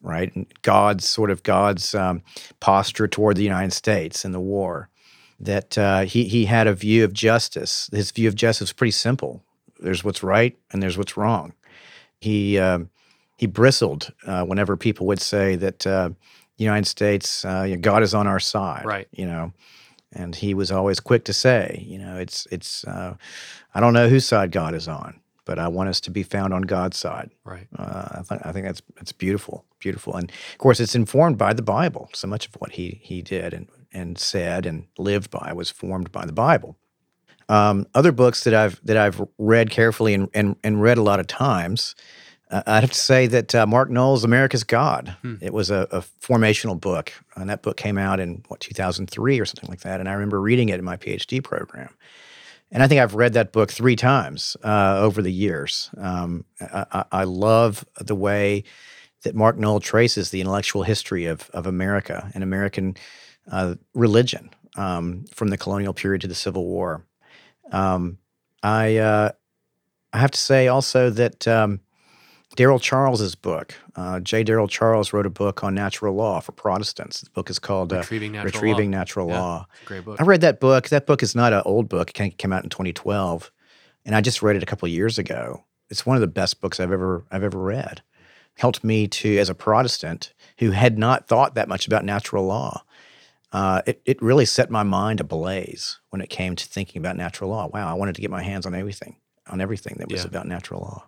[0.00, 0.34] right?
[0.34, 2.22] And God's sort of God's um,
[2.60, 4.88] posture toward the United States in the war.
[5.38, 7.88] That uh, he he had a view of justice.
[7.92, 9.42] His view of justice was pretty simple.
[9.78, 11.54] There's what's right and there's what's wrong.
[12.20, 12.90] He um,
[13.38, 16.10] he bristled uh, whenever people would say that uh,
[16.58, 19.08] the United States, uh, you know, God is on our side, Right.
[19.12, 19.54] You know,
[20.12, 23.14] and he was always quick to say, you know, it's it's uh,
[23.74, 26.52] I don't know whose side God is on, but I want us to be found
[26.52, 27.30] on God's side.
[27.44, 27.66] Right.
[27.78, 31.52] Uh, I, th- I think that's that's beautiful, beautiful, and of course, it's informed by
[31.52, 32.10] the Bible.
[32.12, 36.12] So much of what he he did and and said and lived by was formed
[36.12, 36.76] by the Bible.
[37.48, 41.18] Um, other books that I've that I've read carefully and and, and read a lot
[41.18, 41.96] of times,
[42.50, 45.16] uh, I'd have to say that uh, Mark Noll's America's God.
[45.22, 45.36] Hmm.
[45.40, 49.44] It was a, a formational book, and that book came out in what 2003 or
[49.44, 50.00] something like that.
[50.00, 51.90] And I remember reading it in my PhD program.
[52.72, 55.90] And I think I've read that book three times uh, over the years.
[55.96, 58.62] Um, I, I, I love the way
[59.22, 62.96] that Mark Noll traces the intellectual history of, of America and American
[63.50, 67.04] uh, religion um, from the colonial period to the Civil War.
[67.72, 68.18] Um,
[68.62, 69.32] I uh,
[70.12, 71.80] I have to say also that um,
[72.56, 74.44] Daryl Charles's book, uh, J.
[74.44, 77.20] Daryl Charles wrote a book on natural law for Protestants.
[77.20, 78.98] The book is called uh, Retrieving Natural Retrieving Law.
[78.98, 79.40] Natural Yeah.
[79.40, 79.66] Law.
[79.84, 80.20] Great book.
[80.20, 80.88] I read that book.
[80.88, 82.10] That book is not an old book.
[82.10, 83.52] It came out in 2012,
[84.04, 85.64] and I just read it a couple of years ago.
[85.90, 88.02] It's one of the best books I've ever I've ever read.
[88.56, 92.82] Helped me to, as a Protestant who had not thought that much about natural law,
[93.52, 97.50] uh, it it really set my mind ablaze when it came to thinking about natural
[97.50, 97.68] law.
[97.72, 99.16] Wow, I wanted to get my hands on everything
[99.48, 100.28] on everything that was Yeah.
[100.28, 101.06] about natural law.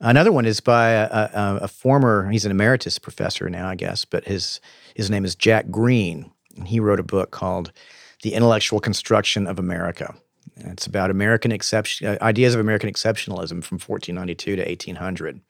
[0.00, 2.30] Another one is by a, a, a former.
[2.30, 4.60] He's an emeritus professor now, I guess, but his
[4.94, 6.30] his name is Jack Greene.
[6.56, 7.72] And he wrote a book called
[8.22, 10.14] "The Intellectual Construction of America."
[10.56, 15.40] And it's about American exception uh, ideas of American exceptionalism from 1492 to 1800,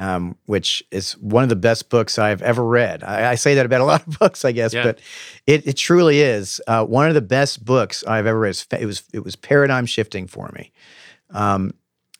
[0.00, 3.04] um, which is one of the best books I've ever read.
[3.04, 4.82] I, I say that about a lot of books, I guess, Yeah.
[4.82, 4.98] but
[5.46, 8.56] it, it truly is uh, one of the best books I've ever read.
[8.80, 10.72] It was it was paradigm shifting for me.
[11.30, 11.72] Um,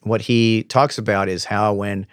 [0.03, 2.07] what he talks about is how when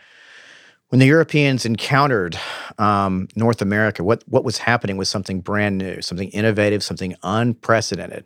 [0.90, 2.40] when the Europeans encountered
[2.78, 8.24] um, North America, what what was happening was something brand new, something innovative, something unprecedented.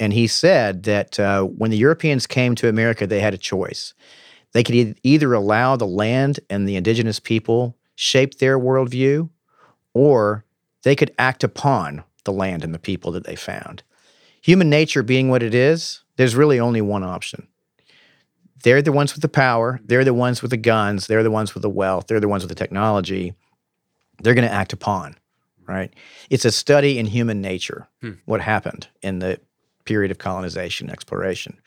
[0.00, 3.94] And he said that uh, when the Europeans came to America, they had a choice.
[4.54, 9.28] They could either allow the land and the indigenous people shape their worldview,
[9.92, 10.44] or
[10.82, 13.82] they could act upon the land and the people that they found.
[14.40, 17.46] Human nature being what it is, there's really only one option.
[18.62, 19.78] They're the ones with the power.
[19.84, 21.06] They're the ones with the guns.
[21.06, 22.06] They're the ones with the wealth.
[22.06, 23.34] They're the ones with the technology.
[24.22, 25.16] They're going to act upon,
[25.66, 25.92] right?
[26.30, 28.12] It's a study in human nature, Hmm.
[28.24, 29.40] what happened in the
[29.84, 31.60] period of colonization, exploration.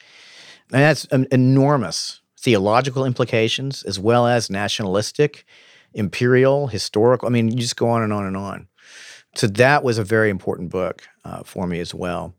[0.71, 5.45] And that's um, enormous theological implications as well as nationalistic,
[5.93, 7.27] imperial, historical.
[7.27, 8.67] I mean, you just go on and on and on.
[9.35, 12.33] So that was a very important book uh, for me as well.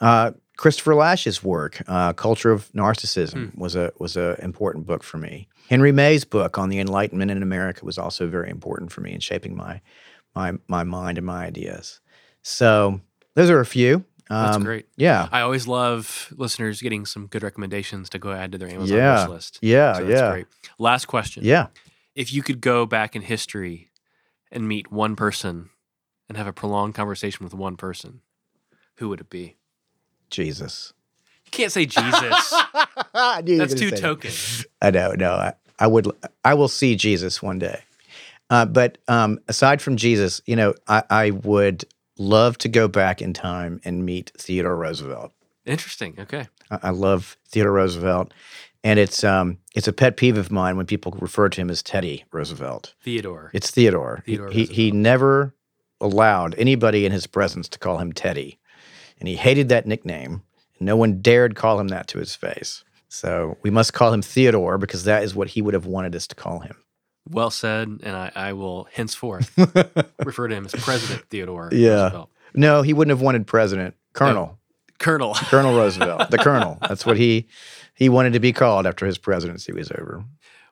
[0.00, 5.18] Uh, Christopher Lasch's work, uh, "Culture of Narcissism," was a was an important book for
[5.18, 5.48] me.
[5.68, 9.20] Henry May's book on the Enlightenment in America was also very important for me in
[9.20, 9.80] shaping my
[10.34, 12.00] my my mind and my ideas.
[12.42, 13.00] So
[13.34, 14.04] those are a few.
[14.28, 14.86] That's Um, great.
[14.96, 18.96] Yeah, I always love listeners getting some good recommendations to go add to their Amazon
[18.98, 19.22] Yeah.
[19.22, 19.58] wish list.
[19.62, 20.46] yeah, So that's yeah, great.
[20.78, 21.44] Last question.
[21.44, 21.68] yeah.
[22.14, 23.90] If you could go back in history
[24.50, 25.70] and meet one person
[26.28, 28.20] and have a prolonged conversation with one person,
[28.96, 29.56] who would it be?
[30.30, 30.92] Jesus.
[31.44, 32.52] You can't say Jesus.
[33.14, 34.32] I knew That's too token.
[34.82, 36.08] I know, no, I, I would,
[36.44, 37.82] I will see Jesus one day.
[38.50, 41.84] Uh, but um, aside from Jesus, you know, I, I would
[42.18, 45.32] love to go back in time and meet Theodore Roosevelt.
[45.64, 46.14] Interesting.
[46.18, 46.46] Okay.
[46.70, 48.32] I, I love Theodore Roosevelt,
[48.84, 51.82] and it's um, it's a pet peeve of mine when people refer to him as
[51.82, 52.94] Teddy Roosevelt.
[53.02, 53.50] Theodore.
[53.52, 54.22] It's Theodore.
[54.26, 54.94] He- Theodore he, he Roosevelt.
[55.02, 55.54] never
[56.00, 58.58] allowed anybody in his presence to call him Teddy,
[59.18, 60.42] and he hated that nickname.
[60.78, 62.84] And no one dared call him that to his face.
[63.08, 66.26] So we must call him Theodore because that is what he would have wanted us
[66.28, 66.76] to call him.
[67.28, 69.52] Well said, and I, I will henceforth
[70.24, 72.02] refer to him as President Theodore Yeah.
[72.04, 72.30] Roosevelt.
[72.54, 73.94] No, he wouldn't have wanted president.
[74.12, 74.58] Colonel.
[74.98, 75.34] Colonel.
[75.36, 76.30] Colonel Roosevelt.
[76.30, 76.78] The Colonel.
[76.80, 77.46] That's what he
[77.94, 80.24] he wanted to be called after his presidency was over.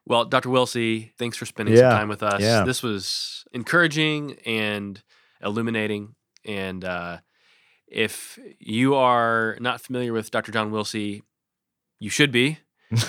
[0.06, 0.50] Well, Dr.
[0.50, 2.40] Wilsey, thanks for spending Yeah, some time with us.
[2.40, 2.64] yeah.
[2.64, 5.02] This was encouraging and
[5.42, 6.14] illuminating.
[6.44, 7.18] And uh,
[7.88, 10.52] if you are not familiar with Dr.
[10.52, 11.22] John Wilsey,
[12.00, 12.58] you should be.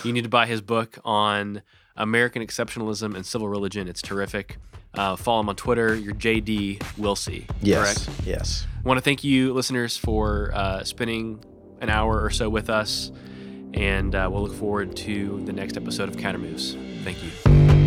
[0.03, 1.61] you need to buy his book on
[1.95, 3.87] American exceptionalism and civil religion.
[3.87, 4.57] It's terrific.
[4.93, 5.95] Uh, follow him on Twitter.
[5.95, 7.49] You're JD Wilsey.
[7.61, 8.05] Yes.
[8.05, 8.21] Correct?
[8.25, 8.67] Yes.
[8.83, 11.43] I want to thank you, listeners, for uh, spending
[11.81, 13.11] an hour or so with us.
[13.73, 16.77] And uh, we'll look forward to the next episode of Counter Moves.
[17.03, 17.84] Thank you.